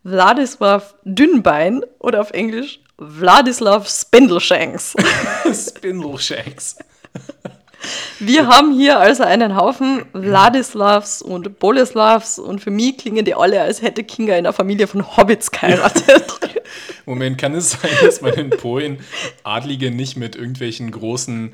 [0.04, 4.96] Władysław Dünnbein oder auf Englisch Wladislaw Spindleshanks.
[5.54, 6.78] Spindleshanks.
[8.20, 13.62] Wir haben hier also einen Haufen Wladislavs und Boleslavs und für mich klingen die alle,
[13.62, 16.26] als hätte Kinga in einer Familie von Hobbits geheiratet.
[17.06, 19.00] Moment, kann es sein, dass man in Polen
[19.44, 21.54] Adlige nicht mit irgendwelchen großen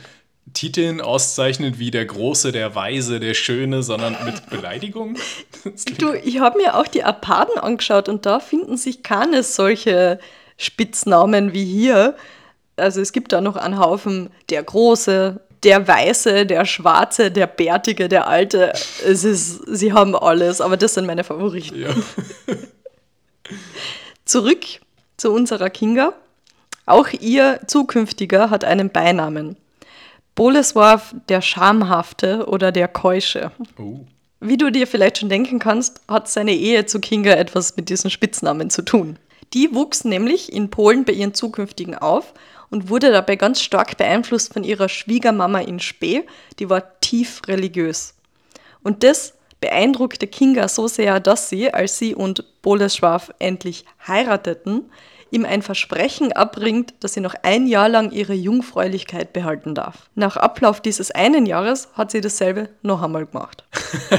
[0.54, 5.18] Titeln auszeichnet, wie der Große, der Weise, der Schöne, sondern mit Beleidigungen?
[5.64, 10.20] Klingt- du, ich habe mir auch die Arpaden angeschaut und da finden sich keine solche
[10.58, 12.16] Spitznamen wie hier.
[12.76, 18.08] Also es gibt da noch einen Haufen der Große, der Weiße, der Schwarze, der Bärtige,
[18.10, 18.74] der Alte.
[19.06, 21.82] Es ist, sie haben alles, aber das sind meine Favoriten.
[21.82, 21.90] Ja.
[24.26, 24.64] Zurück
[25.18, 26.14] zu unserer Kinga.
[26.86, 29.58] Auch ihr zukünftiger hat einen Beinamen.
[30.38, 33.52] Bolesław der Schamhafte oder der Keusche.
[33.78, 34.02] Oh.
[34.40, 38.12] Wie du dir vielleicht schon denken kannst, hat seine Ehe zu Kinga etwas mit diesen
[38.12, 39.18] Spitznamen zu tun.
[39.54, 42.34] Die wuchs nämlich in Polen bei ihren Zukünftigen auf
[42.70, 46.24] und wurde dabei ganz stark beeinflusst von ihrer Schwiegermama in Spee,
[46.60, 48.14] die war tief religiös.
[48.84, 54.90] Und das beeindruckte Kinga so sehr, dass sie, als sie und Bolesław endlich heirateten,
[55.32, 60.10] ihm ein Versprechen abbringt, dass sie noch ein Jahr lang ihre Jungfräulichkeit behalten darf.
[60.16, 63.64] Nach Ablauf dieses einen Jahres hat sie dasselbe noch einmal gemacht.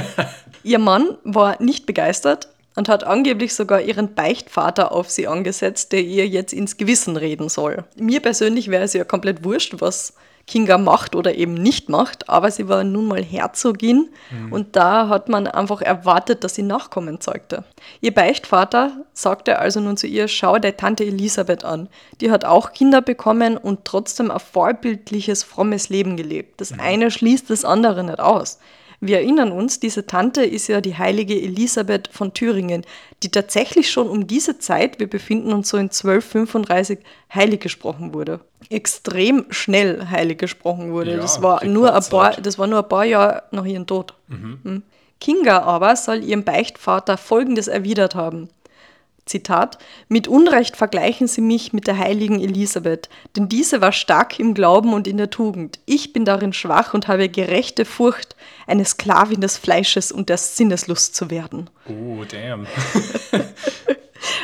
[0.63, 6.01] Ihr Mann war nicht begeistert und hat angeblich sogar ihren Beichtvater auf sie angesetzt, der
[6.01, 7.83] ihr jetzt ins Gewissen reden soll.
[7.97, 10.13] Mir persönlich wäre es ja komplett wurscht, was
[10.49, 14.51] Kinga macht oder eben nicht macht, aber sie war nun mal Herzogin mhm.
[14.51, 17.63] und da hat man einfach erwartet, dass sie Nachkommen zeugte.
[18.01, 21.87] Ihr Beichtvater sagte also nun zu ihr, schau deine Tante Elisabeth an.
[22.19, 26.59] Die hat auch Kinder bekommen und trotzdem ein vorbildliches, frommes Leben gelebt.
[26.59, 26.79] Das mhm.
[26.79, 28.57] eine schließt das andere nicht aus.
[29.01, 32.85] Wir erinnern uns, diese Tante ist ja die heilige Elisabeth von Thüringen,
[33.23, 36.99] die tatsächlich schon um diese Zeit, wir befinden uns so in 1235,
[37.33, 38.41] heilig gesprochen wurde.
[38.69, 41.11] Extrem schnell heilig gesprochen wurde.
[41.11, 44.13] Ja, das, war nur ein paar, das war nur ein paar Jahre nach ihrem Tod.
[44.27, 44.59] Mhm.
[44.63, 44.83] Hm.
[45.21, 48.49] Kinga aber soll ihrem Beichtvater Folgendes erwidert haben.
[49.29, 54.53] Zitat, mit Unrecht vergleichen Sie mich mit der heiligen Elisabeth, denn diese war stark im
[54.53, 55.79] Glauben und in der Tugend.
[55.85, 58.35] Ich bin darin schwach und habe gerechte Furcht,
[58.67, 61.69] eine Sklavin des Fleisches und der Sinneslust zu werden.
[61.87, 62.67] Oh, damn.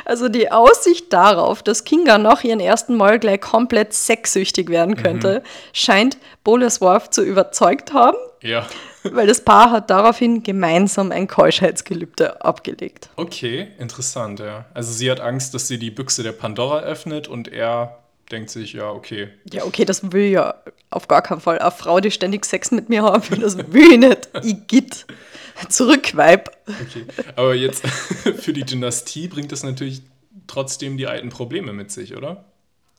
[0.05, 5.39] Also die Aussicht darauf, dass Kinga nach ihrem ersten Mal gleich komplett sexsüchtig werden könnte,
[5.39, 5.49] mhm.
[5.73, 8.17] scheint Bolesworth zu überzeugt haben.
[8.41, 8.67] Ja.
[9.11, 13.09] Weil das Paar hat daraufhin gemeinsam ein Keuschheitsgelübde abgelegt.
[13.15, 14.65] Okay, interessant, ja.
[14.73, 17.99] Also sie hat Angst, dass sie die Büchse der Pandora öffnet und er
[18.31, 19.29] denkt sich, ja, okay.
[19.51, 20.55] Ja, okay, das will ja
[20.89, 21.59] auf gar keinen Fall.
[21.59, 24.29] Eine Frau, die ständig Sex mit mir haben will, das will ich nicht.
[24.43, 25.05] Ich geht.
[25.69, 26.51] Zurück, Weib.
[26.67, 27.87] Okay, aber jetzt
[28.37, 30.01] für die Dynastie bringt das natürlich
[30.47, 32.45] trotzdem die alten Probleme mit sich, oder?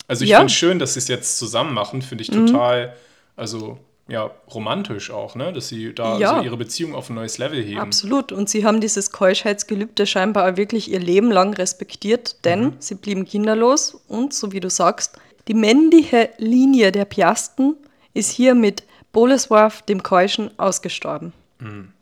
[0.08, 0.38] Also ich ja.
[0.38, 2.46] finde schön, dass sie es jetzt zusammen machen, finde ich mhm.
[2.46, 2.92] total, mhm.
[3.36, 5.52] also ja, romantisch auch, ne?
[5.52, 6.36] dass sie da ja.
[6.36, 7.80] so ihre Beziehung auf ein neues Level heben.
[7.80, 8.30] Absolut.
[8.30, 12.76] Und sie haben dieses Keuschheitsgelübde scheinbar wirklich ihr Leben lang respektiert, denn mhm.
[12.78, 17.76] sie blieben kinderlos und, so wie du sagst, die männliche Linie der Piasten
[18.14, 21.32] ist hier mit Bolesworth, dem Keuschen, ausgestorben.
[21.58, 21.92] Mhm.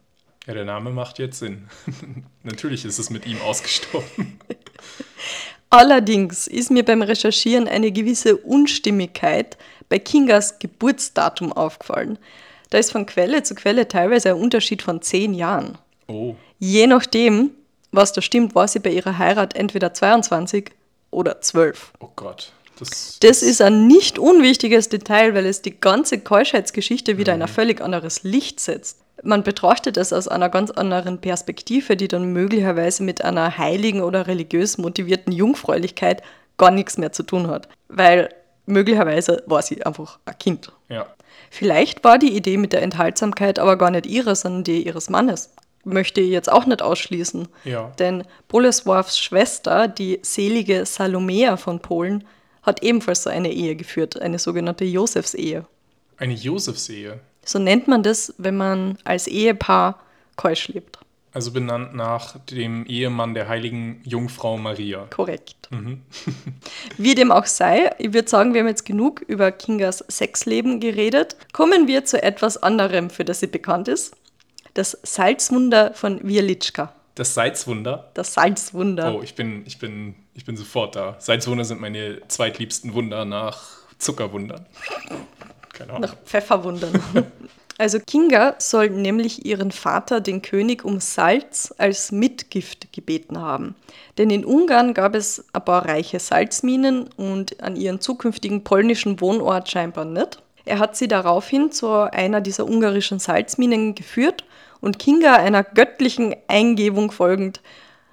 [0.46, 1.68] Ja, der Name macht jetzt Sinn.
[2.42, 4.38] Natürlich ist es mit ihm ausgestorben.
[5.70, 9.56] Allerdings ist mir beim Recherchieren eine gewisse Unstimmigkeit
[9.88, 12.18] bei Kingas Geburtsdatum aufgefallen.
[12.70, 15.78] Da ist von Quelle zu Quelle teilweise ein Unterschied von zehn Jahren.
[16.06, 16.34] Oh.
[16.58, 17.50] Je nachdem,
[17.92, 20.70] was da stimmt, war sie bei ihrer Heirat entweder 22
[21.10, 21.92] oder 12.
[22.00, 22.52] Oh Gott.
[22.78, 27.36] Das, das ist ein nicht unwichtiges Detail, weil es die ganze Keuschheitsgeschichte wieder mhm.
[27.36, 27.54] in ein mhm.
[27.54, 28.98] völlig anderes Licht setzt.
[29.22, 34.26] Man betrachtet es aus einer ganz anderen Perspektive, die dann möglicherweise mit einer heiligen oder
[34.26, 36.22] religiös motivierten Jungfräulichkeit
[36.58, 37.68] gar nichts mehr zu tun hat.
[37.88, 38.30] Weil
[38.66, 40.72] möglicherweise war sie einfach ein Kind.
[40.88, 41.06] Ja.
[41.50, 45.52] Vielleicht war die Idee mit der Enthaltsamkeit aber gar nicht ihre, sondern die ihres Mannes.
[45.84, 47.46] Möchte ich jetzt auch nicht ausschließen.
[47.64, 47.92] Ja.
[47.98, 52.24] Denn Bolesławs Schwester, die selige Salomea von Polen,
[52.62, 55.66] hat ebenfalls so eine Ehe geführt, eine sogenannte Josefsehe.
[56.16, 57.20] Eine Josefsehe?
[57.44, 60.00] So nennt man das, wenn man als Ehepaar
[60.36, 60.98] keusch lebt.
[61.34, 65.08] Also benannt nach dem Ehemann der heiligen Jungfrau Maria.
[65.10, 65.68] Korrekt.
[65.70, 66.02] Mhm.
[66.96, 71.36] Wie dem auch sei, ich würde sagen, wir haben jetzt genug über Kingas Sexleben geredet.
[71.52, 74.16] Kommen wir zu etwas anderem, für das sie bekannt ist.
[74.74, 76.94] Das Salzwunder von Wieliczka.
[77.16, 78.10] Das Salzwunder?
[78.14, 79.16] Das Salzwunder.
[79.16, 81.16] Oh, ich bin, ich bin, ich bin sofort da.
[81.18, 83.64] Salzwunder sind meine zweitliebsten Wunder nach
[83.98, 84.66] Zuckerwundern.
[85.72, 86.02] Keine Ahnung.
[86.02, 87.02] Nach Pfefferwundern.
[87.76, 93.74] Also Kinga soll nämlich ihren Vater, den König, um Salz als Mitgift gebeten haben.
[94.16, 99.68] Denn in Ungarn gab es ein paar reiche Salzminen und an ihren zukünftigen polnischen Wohnort
[99.68, 100.40] scheinbar nicht.
[100.64, 104.44] Er hat sie daraufhin zu einer dieser ungarischen Salzminen geführt
[104.80, 107.60] und Kinga einer göttlichen Eingebung folgend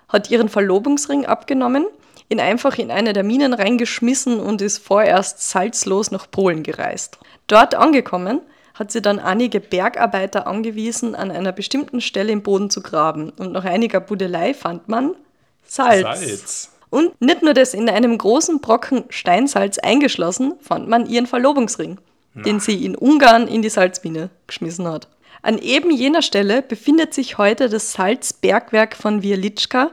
[0.09, 1.85] hat ihren Verlobungsring abgenommen,
[2.29, 7.17] ihn einfach in eine der Minen reingeschmissen und ist vorerst salzlos nach Polen gereist.
[7.47, 8.41] Dort angekommen
[8.73, 13.31] hat sie dann einige Bergarbeiter angewiesen, an einer bestimmten Stelle im Boden zu graben.
[13.31, 15.15] Und nach einiger Budelei fand man
[15.65, 16.01] Salz.
[16.01, 16.71] Salz.
[16.89, 21.99] Und nicht nur das, in einem großen Brocken Steinsalz eingeschlossen, fand man ihren Verlobungsring,
[22.33, 22.43] Na.
[22.43, 25.07] den sie in Ungarn in die Salzmine geschmissen hat.
[25.41, 29.91] An eben jener Stelle befindet sich heute das Salzbergwerk von Wieliczka,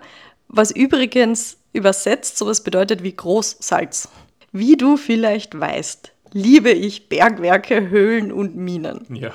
[0.49, 4.09] was übrigens übersetzt sowas bedeutet wie Großsalz.
[4.51, 9.07] Wie du vielleicht weißt, liebe ich Bergwerke, Höhlen und Minen.
[9.11, 9.33] Ja.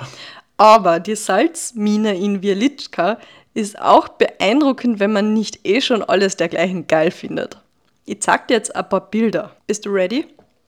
[0.57, 3.19] Aber die Salzmine in Wieliczka
[3.53, 7.57] ist auch beeindruckend, wenn man nicht eh schon alles dergleichen geil findet.
[8.05, 9.55] Ich zeig dir jetzt ein paar Bilder.
[9.67, 10.25] Bist du ready?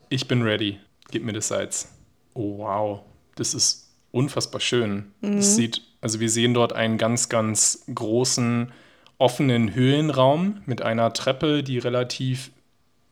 [0.08, 0.78] Ich bin ready.
[1.10, 1.88] Gib mir das Salz.
[2.34, 3.00] Oh wow,
[3.36, 5.12] das ist unfassbar schön.
[5.20, 5.38] Mhm.
[5.38, 8.72] Es sieht, also wir sehen dort einen ganz, ganz großen
[9.18, 12.50] offenen Höhlenraum mit einer Treppe, die relativ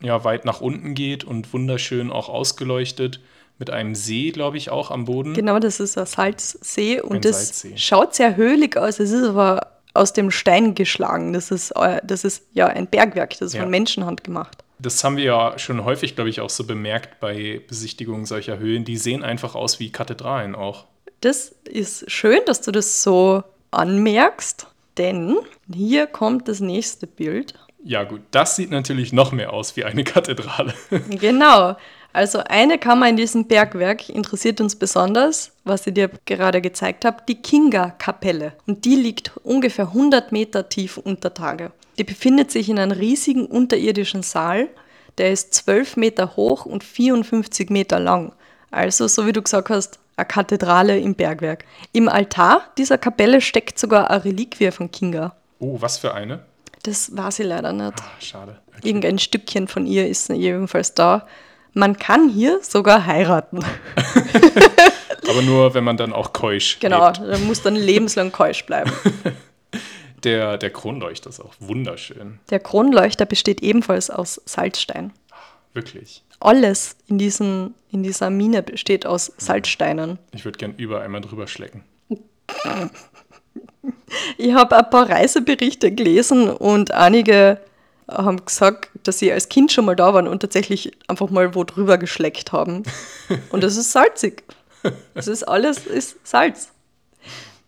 [0.03, 3.21] ja weit nach unten geht und wunderschön auch ausgeleuchtet.
[3.59, 5.33] Mit einem See, glaube ich, auch am Boden.
[5.33, 7.77] Genau, das ist ein Salzsee und Ein das Salzsee.
[7.77, 8.99] schaut sehr höhlig aus.
[8.99, 11.33] Es ist aber aus dem Stein geschlagen.
[11.33, 13.61] Das ist, äh, das ist ja ein Bergwerk, das ist Ja.
[13.61, 14.59] von Menschenhand gemacht.
[14.81, 18.85] Das haben wir ja schon häufig, glaube ich, auch so bemerkt bei Besichtigungen solcher Höhlen.
[18.85, 20.87] Die sehen einfach aus wie Kathedralen auch.
[21.21, 24.67] Das ist schön, dass du das so anmerkst,
[24.99, 25.37] denn
[25.73, 27.55] hier kommt das nächste Bild.
[27.87, 30.73] Ja, gut, das sieht natürlich noch mehr aus wie eine Kathedrale.
[31.11, 31.77] Genau.
[32.15, 37.19] Also eine Kammer in diesem Bergwerk interessiert uns besonders, was ich dir gerade gezeigt habe,
[37.29, 38.53] die Kinga-Kapelle.
[38.67, 41.73] Und die liegt ungefähr 100 Meter tief unter Tage.
[41.99, 44.69] Die befindet sich in einem riesigen unterirdischen Saal.
[45.19, 48.33] Der ist 12 Meter hoch und 54 Meter lang.
[48.71, 51.65] Also, so wie du gesagt hast, eine Kathedrale im Bergwerk.
[51.93, 55.35] Im Altar dieser Kapelle steckt sogar eine Reliquie von Kinga.
[55.59, 56.45] Oh, was für eine?
[56.85, 57.95] Das weiß ich leider nicht.
[58.01, 58.61] Ah, schade.
[58.69, 58.89] Okay.
[58.89, 61.27] Irgendein Stückchen von ihr ist jedenfalls da.
[61.73, 63.59] Man kann hier sogar heiraten.
[65.29, 67.21] Aber nur, wenn man dann auch keusch Genau, lebt.
[67.21, 68.93] da muss dann lebenslang keusch bleiben.
[70.23, 72.39] Der, der Kronleuchter ist auch wunderschön.
[72.49, 75.13] Der Kronleuchter besteht ebenfalls aus Salzstein.
[75.75, 76.23] Wirklich.
[76.41, 80.19] Alles in, diesen, in dieser Mine besteht aus Salzsteinen.
[80.33, 81.85] Ich würde gern über einmal drüber schlecken.
[84.39, 87.61] Ich habe ein paar Reiseberichte gelesen und einige
[88.09, 91.65] haben gesagt, dass sie als Kind schon mal da waren und tatsächlich einfach mal wo
[91.65, 92.83] drüber geschleckt haben.
[93.51, 94.43] Und das ist salzig.
[95.15, 96.71] Das ist alles ist Salz.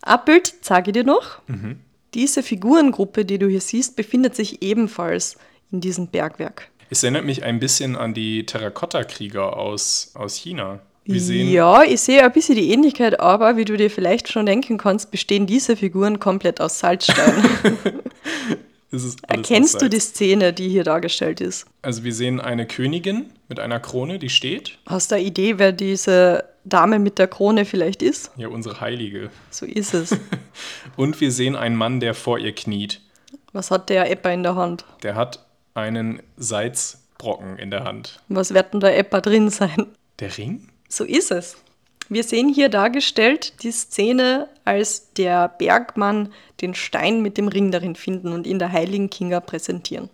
[0.03, 1.41] Ein Bild zeige ich dir noch.
[2.15, 5.37] Diese Figurengruppe, die du hier siehst, befindet sich ebenfalls
[5.73, 6.69] in diesem Bergwerk.
[6.91, 10.81] Es erinnert mich ein bisschen an die Terrakotta-Krieger aus, aus China.
[11.07, 14.47] Wir sehen, Ja, ich sehe ein bisschen die Ähnlichkeit, aber wie du dir vielleicht schon
[14.47, 17.45] denken kannst, bestehen diese Figuren komplett aus Salzstein.
[19.29, 21.67] Erkennst du die Szene, die hier dargestellt ist?
[21.83, 24.79] Also wir sehen eine Königin mit einer Krone, die steht.
[24.87, 28.31] Hast du eine Idee, wer diese Dame mit der Krone vielleicht ist?
[28.37, 29.31] Ja, unsere Heilige.
[29.51, 30.17] So ist es.
[30.97, 33.01] Und wir sehen einen Mann, der vor ihr kniet.
[33.53, 34.85] Was hat der Eppa in der Hand?
[35.03, 38.21] Der hat einen Salzbrocken in der Hand.
[38.29, 39.87] Was wird denn da Eppa drin sein?
[40.21, 40.69] Der Ring?
[40.89, 41.57] So ist es.
[42.09, 47.97] Wir sehen hier dargestellt die Szene, als der Bergmann den Stein mit dem Ring darin
[47.97, 50.09] finden und ihn der heiligen Kinga präsentieren.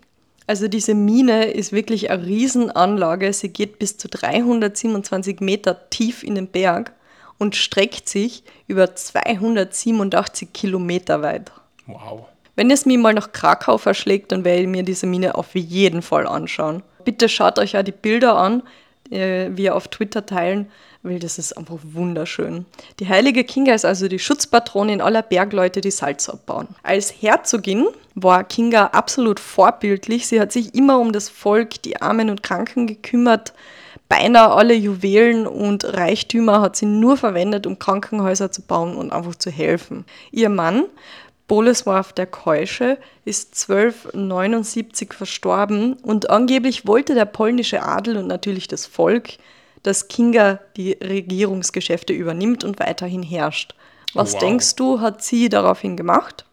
[0.47, 3.31] Also diese Mine ist wirklich eine Riesenanlage.
[3.31, 6.93] Sie geht bis zu 327 Meter tief in den Berg
[7.37, 11.51] und streckt sich über 287 Kilometer weit.
[11.85, 12.25] Wow.
[12.55, 16.01] Wenn es mir mal nach Krakau verschlägt, dann werde ich mir diese Mine auf jeden
[16.01, 16.83] Fall anschauen.
[17.03, 18.63] Bitte schaut euch auch die Bilder an,
[19.13, 20.69] äh, wir auf Twitter teilen,
[21.03, 22.65] weil das ist einfach wunderschön.
[22.99, 26.67] Die heilige Kinga ist also die Schutzpatronin aller Bergleute, die Salz abbauen.
[26.81, 30.27] Als Herzogin war Kinga absolut vorbildlich.
[30.27, 33.53] Sie hat sich immer um das Volk, die Armen und Kranken gekümmert.
[34.09, 39.35] Beinahe alle Juwelen und Reichtümer hat sie nur verwendet, um Krankenhäuser zu bauen und einfach
[39.35, 40.05] zu helfen.
[40.31, 40.85] Ihr Mann,
[41.47, 48.85] Bolesław der Keusche ist 1279 verstorben und angeblich wollte der polnische Adel und natürlich das
[48.85, 49.37] Volk,
[49.83, 53.75] dass Kinga die Regierungsgeschäfte übernimmt und weiterhin herrscht.
[54.13, 54.39] Was Wow.
[54.39, 56.45] denkst du, hat sie daraufhin gemacht?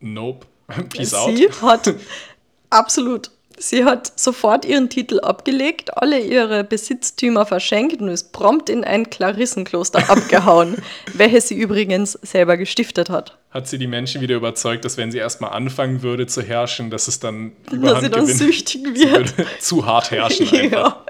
[0.00, 0.46] Nope.
[0.90, 1.36] Peace out.
[1.36, 1.94] sie hat
[2.70, 3.30] absolut.
[3.62, 9.08] Sie hat sofort ihren Titel abgelegt, alle ihre Besitztümer verschenkt und ist prompt in ein
[9.08, 10.82] Klarissenkloster abgehauen,
[11.14, 13.38] welches sie übrigens selber gestiftet hat.
[13.52, 17.06] Hat sie die Menschen wieder überzeugt, dass wenn sie erstmal anfangen würde zu herrschen, dass
[17.06, 18.38] es dann Dass überhand sie dann gewinnt?
[18.38, 19.38] süchtig wird.
[19.38, 20.72] würde zu hart herrschen einfach.
[20.72, 21.06] Ja.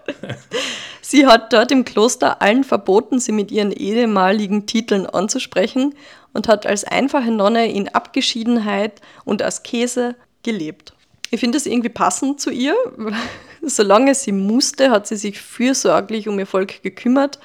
[1.00, 5.94] Sie hat dort im Kloster allen verboten, sie mit ihren ehemaligen Titeln anzusprechen
[6.34, 10.92] und hat als einfache Nonne in Abgeschiedenheit und Askese gelebt.
[11.32, 12.76] Ich finde es irgendwie passend zu ihr.
[13.62, 17.38] Solange sie musste, hat sie sich fürsorglich um ihr Volk gekümmert,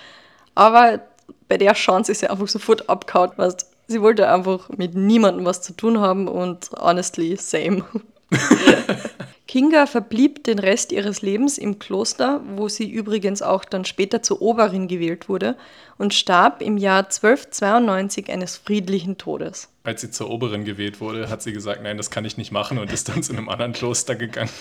[0.56, 1.00] aber
[1.48, 3.32] bei der Chance ist sie einfach sofort abgehauen.
[3.38, 7.86] Weißt, sie wollte einfach mit niemandem was zu tun haben und honestly, same.
[9.48, 14.42] Kinga verblieb den Rest ihres Lebens im Kloster, wo sie übrigens auch dann später zur
[14.42, 15.56] Oberin gewählt wurde
[15.98, 19.70] und starb im Jahr 1292 eines friedlichen Todes.
[19.84, 22.78] Als sie zur Oberin gewählt wurde, hat sie gesagt, nein, das kann ich nicht machen
[22.78, 24.52] und ist dann zu einem anderen Kloster gegangen.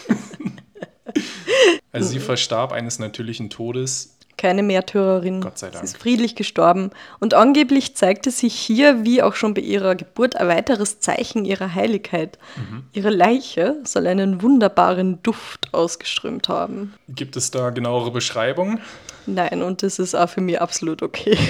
[1.93, 4.16] also sie verstarb eines natürlichen Todes.
[4.37, 5.41] Keine Märtyrerin.
[5.41, 5.78] Gott sei Dank.
[5.78, 6.91] Sie ist friedlich gestorben.
[7.20, 11.74] Und angeblich zeigte sich hier, wie auch schon bei ihrer Geburt, ein weiteres Zeichen ihrer
[11.74, 12.39] Heiligkeit.
[12.57, 12.84] Mhm.
[12.93, 16.93] Ihre Leiche soll einen wunderbaren Duft ausgeströmt haben.
[17.09, 18.80] Gibt es da genauere Beschreibungen?
[19.26, 21.39] Nein, und das ist auch für mich absolut okay.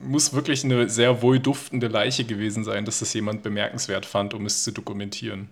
[0.00, 4.62] Muss wirklich eine sehr wohlduftende Leiche gewesen sein, dass das jemand bemerkenswert fand, um es
[4.62, 5.50] zu dokumentieren.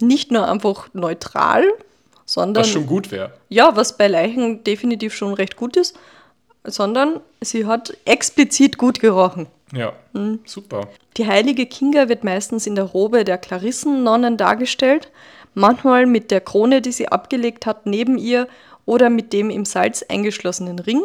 [0.00, 1.64] Nicht nur einfach neutral,
[2.30, 2.62] sondern.
[2.62, 3.32] Was schon gut wäre.
[3.48, 5.96] Ja, was bei Leichen definitiv schon recht gut ist,
[6.64, 9.46] sondern sie hat explizit gut gerochen.
[9.72, 10.38] Ja, Hm.
[10.44, 10.88] super.
[11.16, 15.10] Die heilige Kinga wird meistens in der Robe der Klarissennonnen dargestellt,
[15.54, 18.46] manchmal mit der Krone, die sie abgelegt hat, neben ihr
[18.86, 21.02] oder mit dem im Salz eingeschlossenen Ring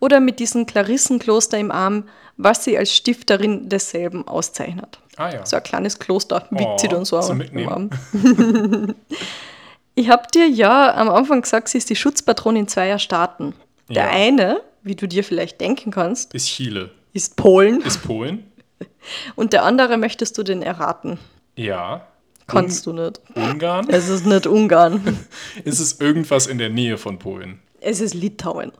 [0.00, 2.04] oder mit diesem Klarissenkloster im Arm,
[2.36, 4.98] was sie als Stifterin desselben auszeichnet.
[5.16, 5.46] Ah ja.
[5.46, 7.68] So ein kleines Kloster wiegt sie Oh, dann so Mitnehmen.
[7.70, 7.90] Arm.
[9.96, 13.54] ich habe dir ja am Anfang gesagt, sie ist die Schutzpatronin zweier Staaten.
[13.88, 14.10] Der Ja.
[14.10, 16.90] eine, wie du dir vielleicht denken kannst, Ist Chile.
[17.12, 18.50] ist Polen Ist Polen?
[19.36, 21.18] und der andere möchtest du den erraten.
[21.56, 22.06] Ja.
[22.46, 23.20] Kannst du nicht.
[23.34, 23.86] Ungarn?
[23.90, 25.18] Es ist nicht Ungarn.
[25.64, 27.58] Ist es irgendwas in der Nähe von Polen?
[27.80, 28.70] Es ist Litauen.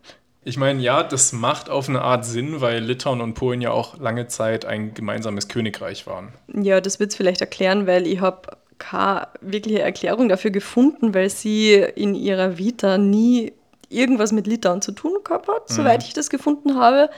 [0.45, 3.99] Ich meine, ja, das macht auf eine Art Sinn, weil Litauen und Polen ja auch
[3.99, 6.33] lange Zeit ein gemeinsames Königreich waren.
[6.55, 8.43] Ja, das wird es vielleicht erklären, weil ich habe
[8.79, 13.53] keine wirkliche Erklärung dafür gefunden, weil sie in ihrer Vita nie
[13.89, 17.09] irgendwas mit Litauen zu tun gehabt hat, soweit ich das gefunden habe.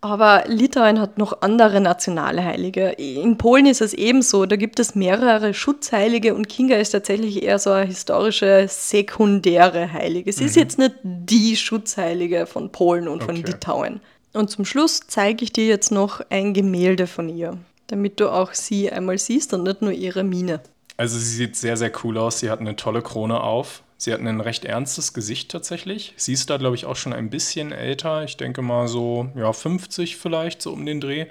[0.00, 2.90] Aber Litauen hat noch andere nationale Heilige.
[2.90, 4.46] In Polen ist es ebenso.
[4.46, 10.32] Da gibt es mehrere Schutzheilige und Kinga ist tatsächlich eher so eine historische, sekundäre Heilige.
[10.32, 13.46] Sie ist jetzt nicht die Schutzheilige von Polen und von Okay.
[13.46, 14.00] Litauen.
[14.34, 18.54] Und zum Schluss zeige ich dir jetzt noch ein Gemälde von ihr, damit du auch
[18.54, 20.60] sie einmal siehst und nicht nur ihre Miene.
[20.98, 22.40] Also sie sieht sehr, sehr cool aus.
[22.40, 23.82] Sie hat eine tolle Krone auf.
[23.96, 26.12] Sie hat ein recht ernstes Gesicht tatsächlich.
[26.16, 28.24] Sie ist da, glaube ich, auch schon ein bisschen älter.
[28.24, 31.26] Ich denke mal so, ja, 50 vielleicht, so um den Dreh.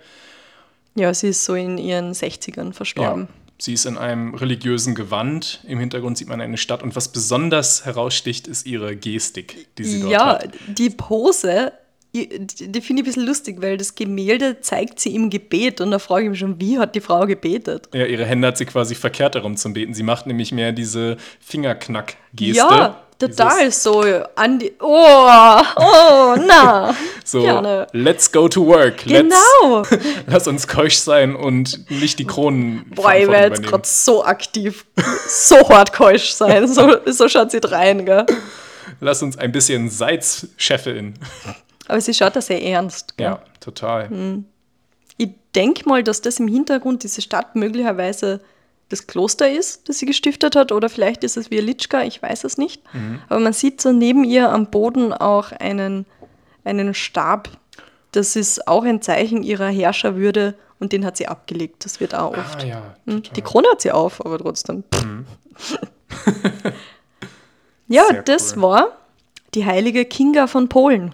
[0.96, 3.24] Ja, sie ist so in ihren 60ern verstorben.
[3.30, 3.34] Ja.
[3.60, 5.62] Sie ist in einem religiösen Gewand.
[5.68, 6.84] Im Hintergrund sieht man eine Stadt.
[6.84, 10.50] Und was besonders heraussticht, ist ihre Gestik, die sie dort Ja, hat.
[10.68, 11.72] die Pose,
[12.26, 16.00] die, finde ich ein bisschen lustig, weil das Gemälde zeigt sie im Gebet und da
[16.00, 17.90] frage ich mich schon, wie hat die Frau gebetet?
[17.94, 19.94] Ja, ihre Hände hat sie quasi verkehrt darum zum Beten.
[19.94, 22.58] Sie macht nämlich mehr diese Fingerknack-Geste.
[22.58, 24.04] Ja, total Dieses, so
[24.36, 24.74] an die.
[24.80, 26.96] Oh, oh, na.
[27.24, 27.88] So, gerne.
[27.92, 29.04] let's go to work.
[29.04, 29.84] Genau.
[29.92, 29.98] Let's,
[30.28, 34.86] lass uns keusch sein und nicht die Kronen Boah, ich werde jetzt gerade so aktiv,
[35.28, 36.70] so hart keusch sein.
[36.70, 38.26] So, so schaut sie rein, gell?
[39.02, 41.16] Lass uns ein bisschen Salz scheffeln.
[41.88, 43.18] Aber sie schaut da sehr ernst.
[43.18, 43.28] Gell?
[43.28, 44.10] Ja, total.
[44.10, 44.46] Hm.
[45.18, 48.42] Ich denke mal, dass das im Hintergrund diese Stadt möglicherweise
[48.90, 52.58] das Kloster ist, das sie gestiftet hat, oder vielleicht ist es Wieliczka, ich weiß es
[52.58, 52.82] nicht.
[53.28, 56.06] Aber man sieht so neben ihr am Boden auch einen,
[56.64, 57.50] einen Stab.
[58.14, 61.84] Das ist auch ein Zeichen ihrer Herrscherwürde und den hat sie abgelegt.
[61.84, 62.64] Das wird auch oft.
[62.64, 63.24] Ah ja, Hm.
[63.36, 64.84] Die Krone hat sie auf, aber trotzdem.
[67.88, 68.62] ja, Sehr das cool.
[68.64, 68.88] war
[69.54, 71.14] die heilige Kinga von Polen.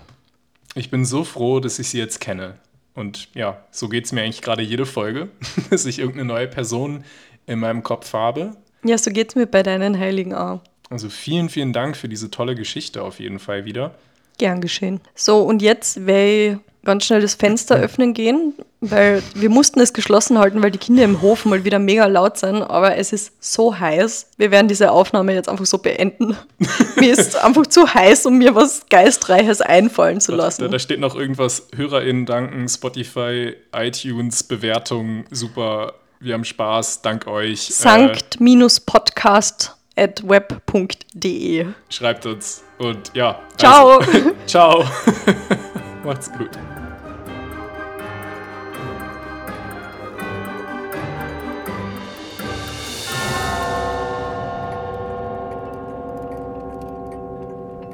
[0.75, 2.55] Ich bin so froh, dass ich sie jetzt kenne.
[2.95, 5.29] Und ja, so geht es mir eigentlich gerade jede Folge,
[5.69, 7.03] dass ich irgendeine neue Person
[7.45, 8.55] in meinem Kopf habe.
[8.83, 10.61] Ja, so geht's mir bei deinen Heiligen auch.
[10.89, 13.95] Also vielen, vielen Dank für diese tolle Geschichte auf jeden Fall wieder.
[14.37, 14.99] Gern geschehen.
[15.15, 20.37] So, und jetzt ich ganz schnell das Fenster öffnen gehen, weil wir mussten es geschlossen
[20.37, 23.79] halten, weil die Kinder im Hof mal wieder mega laut sind, aber es ist so
[23.79, 24.27] heiß.
[24.37, 26.35] Wir werden diese Aufnahme jetzt einfach so beenden.
[26.97, 30.69] mir ist einfach zu heiß, um mir was Geistreiches einfallen zu Da, lassen.
[30.71, 37.69] da steht noch irgendwas, HörerInnen danken, Spotify, iTunes, Bewertung, super, wir haben Spaß, dank euch.
[37.69, 41.67] Äh, Sankt-podcast at web.de.
[41.89, 43.39] schreibt uns und ja.
[43.57, 43.99] Ciao.
[43.99, 44.83] Also, ciao.
[46.03, 46.59] Macht's gut.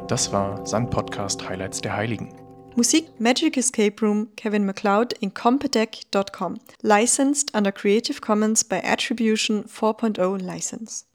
[0.07, 2.33] Das war Sand Podcast Highlights der Heiligen.
[2.75, 6.57] Musik Magic Escape Room Kevin MacLeod in competech.com.
[6.81, 11.08] Licensed under Creative Commons by Attribution 4.0 license.